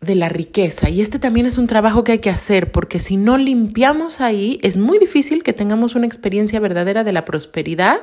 de 0.00 0.16
la 0.16 0.28
riqueza. 0.28 0.90
Y 0.90 1.00
este 1.00 1.20
también 1.20 1.46
es 1.46 1.58
un 1.58 1.68
trabajo 1.68 2.02
que 2.02 2.10
hay 2.10 2.18
que 2.18 2.28
hacer, 2.28 2.72
porque 2.72 2.98
si 2.98 3.16
no 3.16 3.38
limpiamos 3.38 4.20
ahí, 4.20 4.58
es 4.62 4.76
muy 4.76 4.98
difícil 4.98 5.44
que 5.44 5.52
tengamos 5.52 5.94
una 5.94 6.06
experiencia 6.06 6.58
verdadera 6.58 7.04
de 7.04 7.12
la 7.12 7.24
prosperidad 7.24 8.00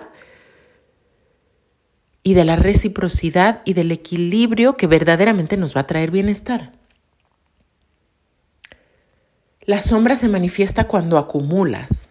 y 2.30 2.36
de 2.36 2.46
la 2.46 2.56
reciprocidad 2.56 3.64
y 3.66 3.74
del 3.74 3.92
equilibrio 3.92 4.78
que 4.78 4.86
verdaderamente 4.86 5.58
nos 5.58 5.76
va 5.76 5.82
a 5.82 5.88
traer 5.88 6.12
bienestar. 6.12 6.74
La 9.62 9.82
sombra 9.82 10.16
se 10.16 10.28
manifiesta 10.28 10.86
cuando 10.86 11.18
acumulas. 11.18 12.10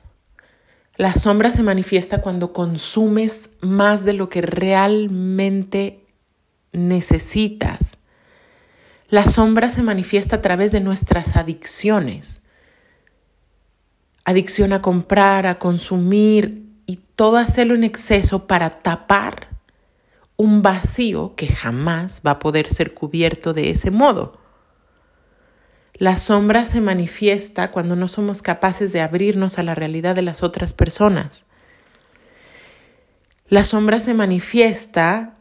La 0.96 1.14
sombra 1.14 1.52
se 1.52 1.62
manifiesta 1.62 2.20
cuando 2.20 2.52
consumes 2.52 3.50
más 3.60 4.04
de 4.04 4.12
lo 4.12 4.28
que 4.28 4.42
realmente 4.42 6.04
necesitas. 6.72 7.98
La 9.08 9.24
sombra 9.24 9.68
se 9.68 9.84
manifiesta 9.84 10.36
a 10.36 10.42
través 10.42 10.72
de 10.72 10.80
nuestras 10.80 11.36
adicciones. 11.36 12.42
Adicción 14.24 14.72
a 14.72 14.82
comprar, 14.82 15.46
a 15.46 15.60
consumir 15.60 16.64
y 16.86 16.96
todo 17.14 17.36
hacerlo 17.36 17.76
en 17.76 17.84
exceso 17.84 18.48
para 18.48 18.70
tapar 18.70 19.47
un 20.38 20.62
vacío 20.62 21.34
que 21.34 21.48
jamás 21.48 22.22
va 22.24 22.30
a 22.32 22.38
poder 22.38 22.68
ser 22.68 22.94
cubierto 22.94 23.52
de 23.52 23.70
ese 23.70 23.90
modo. 23.90 24.38
La 25.94 26.16
sombra 26.16 26.64
se 26.64 26.80
manifiesta 26.80 27.72
cuando 27.72 27.96
no 27.96 28.06
somos 28.06 28.40
capaces 28.40 28.92
de 28.92 29.00
abrirnos 29.00 29.58
a 29.58 29.64
la 29.64 29.74
realidad 29.74 30.14
de 30.14 30.22
las 30.22 30.44
otras 30.44 30.72
personas. 30.72 31.44
La 33.48 33.64
sombra 33.64 33.98
se 33.98 34.14
manifiesta 34.14 35.38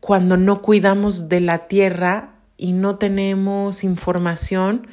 cuando 0.00 0.38
no 0.38 0.62
cuidamos 0.62 1.28
de 1.28 1.40
la 1.40 1.66
tierra 1.68 2.36
y 2.56 2.72
no 2.72 2.96
tenemos 2.96 3.84
información 3.84 4.86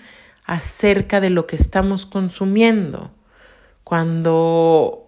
acerca 0.44 1.22
de 1.22 1.30
lo 1.30 1.48
que 1.48 1.56
estamos 1.56 2.06
consumiendo. 2.06 3.12
Cuando 3.86 5.05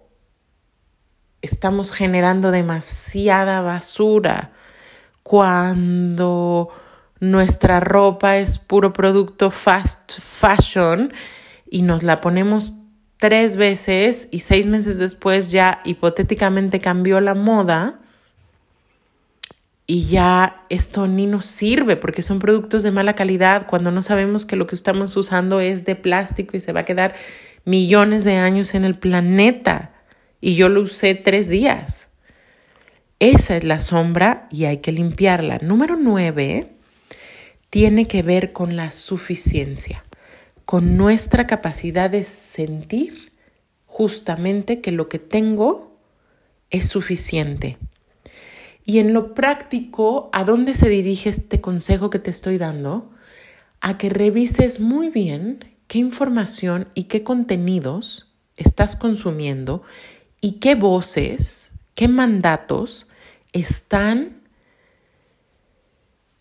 estamos 1.42 1.92
generando 1.92 2.50
demasiada 2.50 3.60
basura. 3.60 4.52
Cuando 5.22 6.70
nuestra 7.20 7.80
ropa 7.80 8.38
es 8.38 8.58
puro 8.58 8.92
producto 8.92 9.50
fast 9.50 10.20
fashion 10.20 11.12
y 11.70 11.82
nos 11.82 12.02
la 12.02 12.20
ponemos 12.20 12.74
tres 13.18 13.56
veces 13.56 14.28
y 14.30 14.40
seis 14.40 14.66
meses 14.66 14.98
después 14.98 15.50
ya 15.50 15.80
hipotéticamente 15.84 16.80
cambió 16.80 17.20
la 17.20 17.34
moda 17.34 17.98
y 19.86 20.04
ya 20.04 20.64
esto 20.68 21.08
ni 21.08 21.26
nos 21.26 21.46
sirve 21.46 21.96
porque 21.96 22.22
son 22.22 22.38
productos 22.38 22.82
de 22.82 22.92
mala 22.92 23.14
calidad 23.14 23.66
cuando 23.66 23.90
no 23.90 24.02
sabemos 24.02 24.44
que 24.44 24.54
lo 24.54 24.66
que 24.66 24.76
estamos 24.76 25.16
usando 25.16 25.60
es 25.60 25.84
de 25.84 25.96
plástico 25.96 26.56
y 26.56 26.60
se 26.60 26.72
va 26.72 26.80
a 26.80 26.84
quedar 26.84 27.14
millones 27.64 28.22
de 28.22 28.36
años 28.36 28.74
en 28.74 28.84
el 28.84 28.94
planeta 28.96 29.97
y 30.40 30.54
yo 30.54 30.68
lo 30.68 30.82
usé 30.82 31.14
tres 31.14 31.48
días. 31.48 32.08
Esa 33.18 33.56
es 33.56 33.64
la 33.64 33.80
sombra 33.80 34.46
y 34.50 34.64
hay 34.64 34.78
que 34.78 34.92
limpiarla. 34.92 35.58
Número 35.58 35.96
nueve 35.96 36.72
tiene 37.70 38.06
que 38.06 38.22
ver 38.22 38.52
con 38.52 38.76
la 38.76 38.90
suficiencia, 38.90 40.04
con 40.64 40.96
nuestra 40.96 41.46
capacidad 41.46 42.10
de 42.10 42.24
sentir 42.24 43.32
justamente 43.86 44.80
que 44.80 44.92
lo 44.92 45.08
que 45.08 45.18
tengo 45.18 45.98
es 46.70 46.88
suficiente. 46.88 47.78
Y 48.84 49.00
en 49.00 49.12
lo 49.12 49.34
práctico, 49.34 50.30
¿a 50.32 50.44
dónde 50.44 50.72
se 50.74 50.88
dirige 50.88 51.28
este 51.28 51.60
consejo 51.60 52.08
que 52.08 52.18
te 52.18 52.30
estoy 52.30 52.56
dando? 52.56 53.10
A 53.80 53.98
que 53.98 54.08
revises 54.08 54.80
muy 54.80 55.10
bien 55.10 55.64
qué 55.88 55.98
información 55.98 56.88
y 56.94 57.04
qué 57.04 57.22
contenidos 57.22 58.34
estás 58.56 58.96
consumiendo 58.96 59.82
y 60.40 60.52
qué 60.52 60.74
voces, 60.74 61.72
qué 61.94 62.08
mandatos 62.08 63.08
están 63.52 64.38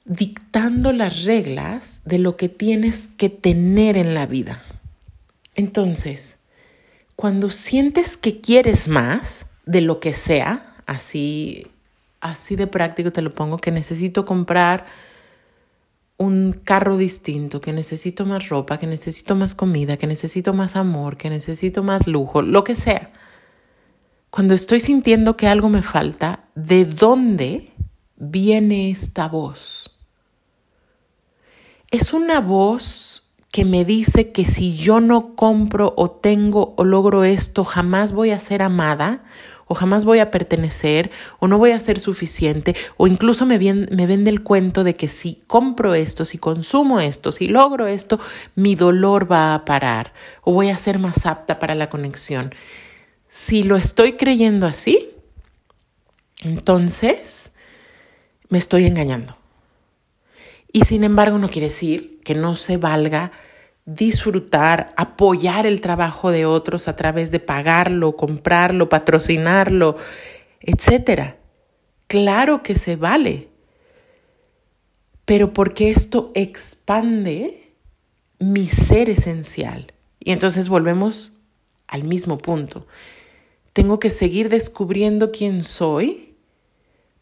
dictando 0.06 0.94
las 0.94 1.26
reglas 1.26 2.02
de 2.06 2.20
lo 2.20 2.38
que 2.38 2.50
tienes 2.50 3.08
que 3.18 3.30
tener 3.30 3.98
en 3.98 4.14
la 4.14 4.26
vida. 4.26 4.64
Entonces, 5.56 6.40
cuando 7.16 7.50
sientes 7.50 8.16
que 8.16 8.40
quieres 8.40 8.88
más 8.88 9.48
de 9.66 9.82
lo 9.82 10.00
que 10.00 10.14
sea, 10.14 10.76
así, 10.86 11.68
así 12.22 12.56
de 12.56 12.68
práctico 12.68 13.12
te 13.12 13.22
lo 13.22 13.34
pongo, 13.34 13.58
que 13.58 13.72
necesito 13.72 14.24
comprar 14.24 14.86
un 16.18 16.54
carro 16.64 16.98
distinto, 16.98 17.60
que 17.62 17.74
necesito 17.74 18.26
más 18.26 18.50
ropa, 18.50 18.80
que 18.80 18.88
necesito 18.88 19.36
más 19.36 19.56
comida, 19.56 19.98
que 19.98 20.08
necesito 20.08 20.54
más 20.54 20.76
amor, 20.76 21.18
que 21.18 21.30
necesito 21.30 21.84
más 21.84 22.08
lujo, 22.08 22.42
lo 22.42 22.64
que 22.64 22.76
sea. 22.76 23.12
Cuando 24.30 24.54
estoy 24.54 24.80
sintiendo 24.80 25.38
que 25.38 25.48
algo 25.48 25.70
me 25.70 25.82
falta, 25.82 26.46
¿de 26.56 26.86
dónde 26.86 27.72
viene 28.18 28.92
esta 28.92 29.28
voz? 29.28 29.92
es 31.92 32.14
una 32.14 32.42
voz 32.42 33.24
que 33.52 33.64
me 33.64 33.86
dice 33.86 34.32
que 34.32 34.46
si 34.46 34.76
yo 34.76 35.00
no 35.00 35.36
compro 35.36 35.94
o 35.96 36.12
tengo 36.12 36.74
o 36.78 36.84
logro 36.84 37.24
esto, 37.24 37.64
jamás 37.64 38.12
voy 38.12 38.32
a 38.32 38.40
ser 38.40 38.62
amada 38.62 39.24
o 39.68 39.74
jamás 39.74 40.06
voy 40.06 40.20
a 40.20 40.32
pertenecer 40.32 41.12
o 41.40 41.48
no 41.48 41.58
voy 41.58 41.72
a 41.72 41.80
ser 41.80 42.00
suficiente 42.00 42.76
o 42.98 43.08
incluso 43.08 43.46
me, 43.46 43.58
me 43.58 44.06
vende 44.06 44.30
el 44.30 44.44
cuento 44.44 44.84
de 44.84 44.96
que 44.96 45.08
si 45.08 45.40
compro 45.48 45.94
esto, 45.94 46.26
si 46.26 46.38
consumo 46.38 47.00
esto, 47.00 47.32
si 47.32 47.48
logro 47.48 47.88
esto, 47.88 48.20
mi 48.56 48.76
dolor 48.76 49.32
va 49.32 49.54
a 49.54 49.66
parar 49.66 50.14
o 50.42 50.52
voy 50.52 50.70
a 50.70 50.78
ser 50.78 51.00
más 51.00 51.26
apta 51.26 51.58
para 51.58 51.74
la 51.74 51.90
conexión. 51.90 52.54
Si 53.38 53.62
lo 53.62 53.76
estoy 53.76 54.14
creyendo 54.14 54.66
así, 54.66 55.12
entonces 56.42 57.52
me 58.50 58.58
estoy 58.58 58.86
engañando. 58.86 59.38
Y 60.74 60.86
sin 60.86 61.04
embargo 61.04 61.38
no 61.38 61.52
quiere 61.52 61.68
decir 61.68 62.20
que 62.24 62.34
no 62.34 62.56
se 62.56 62.78
valga 62.78 63.32
disfrutar, 63.86 64.92
apoyar 64.98 65.68
el 65.68 65.82
trabajo 65.82 66.32
de 66.32 66.48
otros 66.48 66.88
a 66.88 66.96
través 66.96 67.30
de 67.30 67.40
pagarlo, 67.40 68.16
comprarlo, 68.16 68.90
patrocinarlo, 68.90 69.98
etc. 70.60 71.36
Claro 72.08 72.64
que 72.64 72.74
se 72.74 72.96
vale, 72.96 73.50
pero 75.26 75.54
porque 75.54 75.92
esto 75.92 76.32
expande 76.34 77.72
mi 78.40 78.66
ser 78.66 79.12
esencial. 79.12 79.94
Y 80.20 80.32
entonces 80.32 80.70
volvemos 80.70 81.40
al 81.86 82.04
mismo 82.04 82.40
punto. 82.40 82.88
Tengo 83.78 84.00
que 84.00 84.10
seguir 84.10 84.50
descubriendo 84.50 85.32
quién 85.32 85.64
soy 85.64 86.34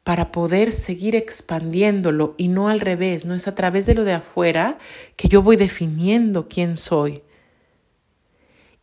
para 0.05 0.31
poder 0.31 0.71
seguir 0.71 1.13
expandiéndolo 1.13 2.33
y 2.37 2.47
no 2.47 2.69
al 2.69 2.79
revés, 2.79 3.25
no 3.25 3.35
es 3.35 3.49
a 3.49 3.55
través 3.55 3.85
de 3.85 3.93
lo 3.93 4.05
de 4.05 4.13
afuera 4.13 4.77
que 5.17 5.27
yo 5.27 5.41
voy 5.41 5.57
definiendo 5.57 6.47
quién 6.47 6.77
soy. 6.77 7.23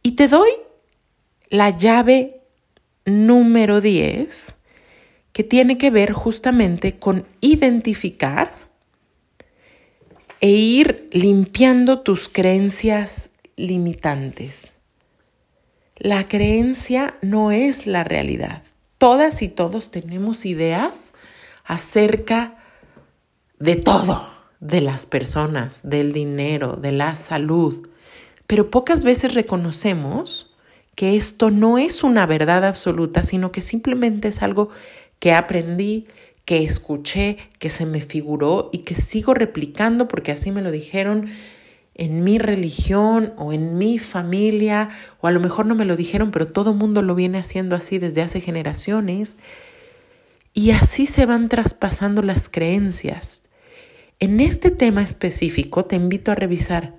Y 0.02 0.16
te 0.16 0.28
doy 0.28 0.50
la 1.48 1.70
llave 1.70 2.42
número 3.06 3.80
10 3.80 4.54
que 5.32 5.42
tiene 5.42 5.78
que 5.78 5.90
ver 5.90 6.12
justamente 6.12 6.98
con 6.98 7.24
identificar 7.40 8.54
e 10.42 10.50
ir 10.50 11.08
limpiando 11.10 12.00
tus 12.00 12.28
creencias 12.28 13.30
limitantes. 13.56 14.74
La 15.96 16.26
creencia 16.28 17.16
no 17.22 17.50
es 17.50 17.86
la 17.86 18.04
realidad. 18.04 18.62
Todas 18.98 19.42
y 19.42 19.48
todos 19.48 19.90
tenemos 19.90 20.44
ideas 20.46 21.12
acerca 21.64 22.56
de 23.58 23.76
todo, 23.76 24.28
de 24.60 24.80
las 24.80 25.06
personas, 25.06 25.88
del 25.88 26.12
dinero, 26.12 26.76
de 26.76 26.92
la 26.92 27.14
salud, 27.14 27.88
pero 28.46 28.70
pocas 28.70 29.04
veces 29.04 29.34
reconocemos 29.34 30.54
que 30.94 31.16
esto 31.16 31.50
no 31.50 31.78
es 31.78 32.04
una 32.04 32.26
verdad 32.26 32.64
absoluta, 32.64 33.22
sino 33.22 33.50
que 33.50 33.60
simplemente 33.60 34.28
es 34.28 34.42
algo 34.42 34.68
que 35.18 35.32
aprendí, 35.32 36.06
que 36.44 36.64
escuché, 36.64 37.38
que 37.58 37.70
se 37.70 37.86
me 37.86 38.00
figuró 38.00 38.68
y 38.72 38.78
que 38.78 38.94
sigo 38.94 39.32
replicando 39.34 40.08
porque 40.08 40.32
así 40.32 40.50
me 40.50 40.62
lo 40.62 40.70
dijeron 40.70 41.30
en 41.94 42.24
mi 42.24 42.38
religión 42.38 43.34
o 43.36 43.52
en 43.52 43.76
mi 43.76 43.98
familia, 43.98 44.90
o 45.20 45.26
a 45.26 45.30
lo 45.30 45.40
mejor 45.40 45.66
no 45.66 45.74
me 45.74 45.84
lo 45.84 45.96
dijeron, 45.96 46.30
pero 46.30 46.48
todo 46.48 46.74
mundo 46.74 47.02
lo 47.02 47.14
viene 47.14 47.38
haciendo 47.38 47.76
así 47.76 47.98
desde 47.98 48.22
hace 48.22 48.40
generaciones. 48.40 49.38
Y 50.54 50.70
así 50.70 51.06
se 51.06 51.26
van 51.26 51.48
traspasando 51.48 52.22
las 52.22 52.48
creencias. 52.48 53.42
En 54.20 54.40
este 54.40 54.70
tema 54.70 55.02
específico 55.02 55.84
te 55.84 55.96
invito 55.96 56.30
a 56.30 56.34
revisar 56.34 56.94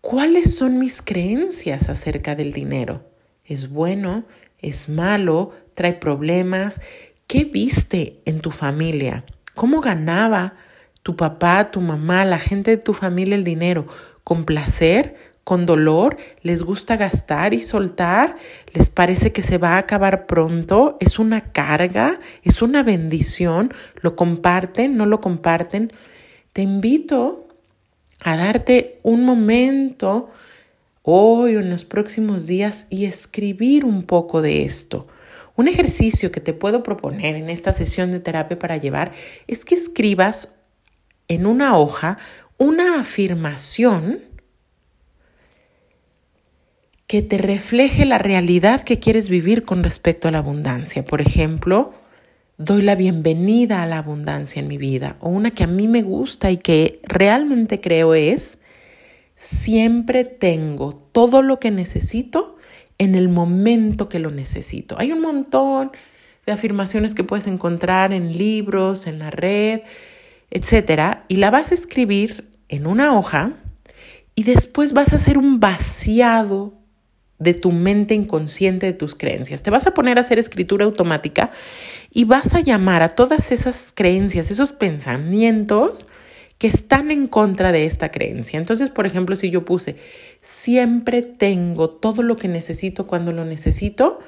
cuáles 0.00 0.54
son 0.54 0.78
mis 0.78 1.02
creencias 1.02 1.88
acerca 1.88 2.34
del 2.34 2.52
dinero. 2.52 3.08
¿Es 3.44 3.70
bueno? 3.70 4.24
¿Es 4.58 4.88
malo? 4.88 5.52
¿Trae 5.74 5.94
problemas? 5.94 6.80
¿Qué 7.26 7.44
viste 7.44 8.20
en 8.24 8.40
tu 8.40 8.50
familia? 8.50 9.24
¿Cómo 9.54 9.80
ganaba? 9.80 10.54
Tu 11.02 11.16
papá, 11.16 11.70
tu 11.70 11.80
mamá, 11.80 12.24
la 12.24 12.38
gente 12.38 12.72
de 12.72 12.76
tu 12.82 12.94
familia 12.94 13.34
el 13.34 13.44
dinero 13.44 13.86
con 14.24 14.44
placer, 14.44 15.16
con 15.44 15.66
dolor, 15.66 16.16
les 16.42 16.62
gusta 16.62 16.96
gastar 16.96 17.54
y 17.54 17.60
soltar, 17.60 18.36
les 18.72 18.90
parece 18.90 19.32
que 19.32 19.42
se 19.42 19.58
va 19.58 19.70
a 19.70 19.78
acabar 19.78 20.26
pronto, 20.26 20.96
es 21.00 21.18
una 21.18 21.40
carga, 21.40 22.20
es 22.44 22.62
una 22.62 22.82
bendición, 22.82 23.74
lo 24.00 24.14
comparten, 24.14 24.96
no 24.96 25.06
lo 25.06 25.20
comparten. 25.20 25.92
Te 26.52 26.62
invito 26.62 27.48
a 28.22 28.36
darte 28.36 29.00
un 29.02 29.24
momento 29.24 30.30
hoy 31.02 31.56
o 31.56 31.60
en 31.60 31.70
los 31.70 31.84
próximos 31.84 32.46
días 32.46 32.86
y 32.90 33.06
escribir 33.06 33.84
un 33.84 34.04
poco 34.04 34.42
de 34.42 34.64
esto. 34.64 35.08
Un 35.56 35.66
ejercicio 35.68 36.30
que 36.30 36.40
te 36.40 36.52
puedo 36.52 36.82
proponer 36.82 37.34
en 37.34 37.50
esta 37.50 37.72
sesión 37.72 38.12
de 38.12 38.20
terapia 38.20 38.58
para 38.58 38.76
llevar 38.76 39.12
es 39.46 39.64
que 39.64 39.74
escribas 39.74 40.59
en 41.30 41.46
una 41.46 41.78
hoja 41.78 42.18
una 42.58 43.00
afirmación 43.00 44.20
que 47.06 47.22
te 47.22 47.38
refleje 47.38 48.04
la 48.04 48.18
realidad 48.18 48.82
que 48.82 48.98
quieres 48.98 49.28
vivir 49.28 49.64
con 49.64 49.82
respecto 49.82 50.28
a 50.28 50.30
la 50.32 50.38
abundancia. 50.38 51.04
Por 51.04 51.20
ejemplo, 51.20 51.94
doy 52.58 52.82
la 52.82 52.96
bienvenida 52.96 53.82
a 53.82 53.86
la 53.86 53.98
abundancia 53.98 54.60
en 54.60 54.68
mi 54.68 54.76
vida. 54.76 55.16
O 55.20 55.30
una 55.30 55.52
que 55.52 55.64
a 55.64 55.68
mí 55.68 55.88
me 55.88 56.02
gusta 56.02 56.50
y 56.50 56.58
que 56.58 57.00
realmente 57.04 57.80
creo 57.80 58.14
es, 58.14 58.58
siempre 59.36 60.24
tengo 60.24 60.92
todo 60.92 61.42
lo 61.42 61.60
que 61.60 61.70
necesito 61.70 62.58
en 62.98 63.14
el 63.14 63.28
momento 63.28 64.08
que 64.08 64.18
lo 64.18 64.30
necesito. 64.30 64.96
Hay 64.98 65.12
un 65.12 65.22
montón 65.22 65.92
de 66.44 66.52
afirmaciones 66.52 67.14
que 67.14 67.24
puedes 67.24 67.46
encontrar 67.46 68.12
en 68.12 68.36
libros, 68.36 69.06
en 69.06 69.20
la 69.20 69.30
red, 69.30 69.80
etcétera, 70.50 71.24
y 71.28 71.36
la 71.36 71.50
vas 71.50 71.70
a 71.70 71.74
escribir 71.74 72.50
en 72.68 72.86
una 72.86 73.16
hoja 73.16 73.54
y 74.34 74.44
después 74.44 74.92
vas 74.92 75.12
a 75.12 75.16
hacer 75.16 75.38
un 75.38 75.60
vaciado 75.60 76.74
de 77.38 77.54
tu 77.54 77.72
mente 77.72 78.14
inconsciente, 78.14 78.86
de 78.86 78.92
tus 78.92 79.14
creencias. 79.14 79.62
Te 79.62 79.70
vas 79.70 79.86
a 79.86 79.94
poner 79.94 80.18
a 80.18 80.20
hacer 80.20 80.38
escritura 80.38 80.84
automática 80.84 81.50
y 82.12 82.24
vas 82.24 82.54
a 82.54 82.60
llamar 82.60 83.02
a 83.02 83.10
todas 83.10 83.50
esas 83.50 83.92
creencias, 83.94 84.50
esos 84.50 84.72
pensamientos 84.72 86.06
que 86.58 86.66
están 86.66 87.10
en 87.10 87.26
contra 87.26 87.72
de 87.72 87.86
esta 87.86 88.10
creencia. 88.10 88.58
Entonces, 88.58 88.90
por 88.90 89.06
ejemplo, 89.06 89.34
si 89.34 89.50
yo 89.50 89.64
puse, 89.64 89.96
siempre 90.42 91.22
tengo 91.22 91.88
todo 91.88 92.22
lo 92.22 92.36
que 92.36 92.48
necesito 92.48 93.06
cuando 93.06 93.32
lo 93.32 93.46
necesito, 93.46 94.20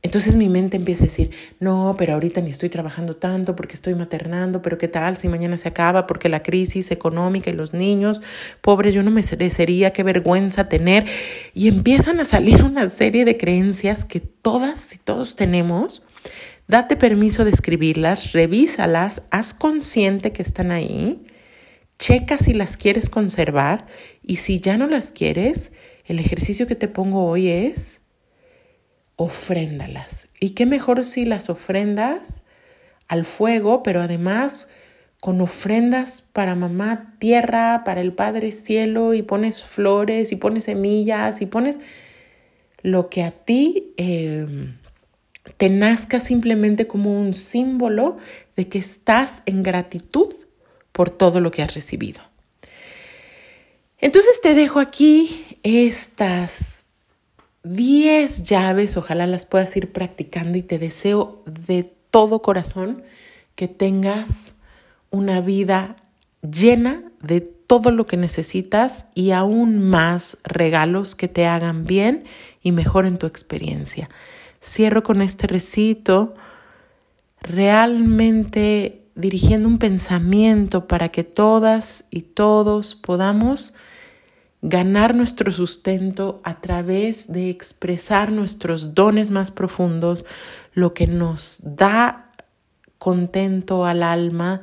entonces 0.00 0.36
mi 0.36 0.48
mente 0.48 0.76
empieza 0.76 1.02
a 1.02 1.06
decir, 1.08 1.30
no, 1.58 1.96
pero 1.98 2.14
ahorita 2.14 2.40
ni 2.40 2.50
estoy 2.50 2.68
trabajando 2.68 3.16
tanto 3.16 3.56
porque 3.56 3.74
estoy 3.74 3.96
maternando, 3.96 4.62
pero 4.62 4.78
qué 4.78 4.86
tal 4.86 5.16
si 5.16 5.26
mañana 5.26 5.56
se 5.56 5.68
acaba 5.68 6.06
porque 6.06 6.28
la 6.28 6.44
crisis 6.44 6.92
económica 6.92 7.50
y 7.50 7.54
los 7.54 7.74
niños, 7.74 8.22
pobre, 8.60 8.92
yo 8.92 9.02
no 9.02 9.10
me 9.10 9.22
merecería, 9.22 9.92
qué 9.92 10.04
vergüenza 10.04 10.68
tener. 10.68 11.04
Y 11.52 11.66
empiezan 11.66 12.20
a 12.20 12.24
salir 12.24 12.62
una 12.64 12.88
serie 12.88 13.24
de 13.24 13.36
creencias 13.36 14.04
que 14.04 14.20
todas 14.20 14.94
y 14.94 14.98
todos 14.98 15.34
tenemos. 15.34 16.04
Date 16.68 16.96
permiso 16.96 17.44
de 17.44 17.50
escribirlas, 17.50 18.32
revísalas, 18.32 19.22
haz 19.30 19.52
consciente 19.52 20.32
que 20.32 20.42
están 20.42 20.70
ahí, 20.70 21.24
checa 21.98 22.38
si 22.38 22.52
las 22.52 22.76
quieres 22.76 23.08
conservar 23.10 23.86
y 24.22 24.36
si 24.36 24.60
ya 24.60 24.76
no 24.76 24.86
las 24.86 25.10
quieres, 25.10 25.72
el 26.04 26.20
ejercicio 26.20 26.66
que 26.66 26.76
te 26.76 26.86
pongo 26.86 27.26
hoy 27.26 27.48
es 27.48 27.97
ofréndalas. 29.18 30.28
Y 30.38 30.50
qué 30.50 30.64
mejor 30.64 31.04
si 31.04 31.24
las 31.24 31.50
ofrendas 31.50 32.44
al 33.08 33.24
fuego, 33.24 33.82
pero 33.82 34.00
además 34.00 34.70
con 35.20 35.40
ofrendas 35.40 36.22
para 36.22 36.54
mamá 36.54 37.16
tierra, 37.18 37.82
para 37.84 38.00
el 38.00 38.12
Padre 38.12 38.52
cielo, 38.52 39.14
y 39.14 39.22
pones 39.22 39.62
flores, 39.62 40.30
y 40.30 40.36
pones 40.36 40.64
semillas, 40.64 41.42
y 41.42 41.46
pones 41.46 41.80
lo 42.82 43.08
que 43.10 43.24
a 43.24 43.32
ti 43.32 43.92
em, 43.96 44.76
te 45.56 45.68
nazca 45.68 46.20
simplemente 46.20 46.86
como 46.86 47.20
un 47.20 47.34
símbolo 47.34 48.18
de 48.54 48.68
que 48.68 48.78
estás 48.78 49.42
en 49.46 49.64
gratitud 49.64 50.32
por 50.92 51.10
todo 51.10 51.40
lo 51.40 51.50
que 51.50 51.62
has 51.62 51.74
recibido. 51.74 52.20
Entonces 53.98 54.40
te 54.40 54.54
dejo 54.54 54.78
aquí 54.78 55.44
estas 55.64 56.77
10 57.64 58.44
llaves, 58.44 58.96
ojalá 58.96 59.26
las 59.26 59.46
puedas 59.46 59.76
ir 59.76 59.92
practicando 59.92 60.58
y 60.58 60.62
te 60.62 60.78
deseo 60.78 61.42
de 61.46 61.92
todo 62.10 62.40
corazón 62.40 63.02
que 63.54 63.68
tengas 63.68 64.54
una 65.10 65.40
vida 65.40 65.96
llena 66.42 67.02
de 67.20 67.40
todo 67.40 67.90
lo 67.90 68.06
que 68.06 68.16
necesitas 68.16 69.06
y 69.14 69.32
aún 69.32 69.80
más 69.80 70.38
regalos 70.44 71.14
que 71.14 71.28
te 71.28 71.46
hagan 71.46 71.84
bien 71.84 72.24
y 72.62 72.72
mejoren 72.72 73.18
tu 73.18 73.26
experiencia. 73.26 74.08
Cierro 74.62 75.02
con 75.02 75.20
este 75.20 75.46
recito 75.46 76.34
realmente 77.40 79.02
dirigiendo 79.14 79.68
un 79.68 79.78
pensamiento 79.78 80.86
para 80.86 81.10
que 81.10 81.24
todas 81.24 82.04
y 82.10 82.22
todos 82.22 82.94
podamos 82.94 83.74
ganar 84.62 85.14
nuestro 85.14 85.52
sustento 85.52 86.40
a 86.42 86.60
través 86.60 87.32
de 87.32 87.50
expresar 87.50 88.32
nuestros 88.32 88.94
dones 88.94 89.30
más 89.30 89.50
profundos, 89.50 90.24
lo 90.72 90.94
que 90.94 91.06
nos 91.06 91.60
da 91.62 92.32
contento 92.98 93.84
al 93.84 94.02
alma 94.02 94.62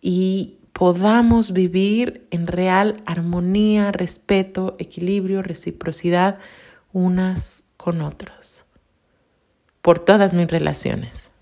y 0.00 0.58
podamos 0.72 1.52
vivir 1.52 2.26
en 2.30 2.46
real 2.46 2.96
armonía, 3.06 3.92
respeto, 3.92 4.76
equilibrio, 4.78 5.42
reciprocidad 5.42 6.38
unas 6.92 7.64
con 7.76 8.02
otros, 8.02 8.64
por 9.82 9.98
todas 9.98 10.32
mis 10.32 10.48
relaciones. 10.48 11.33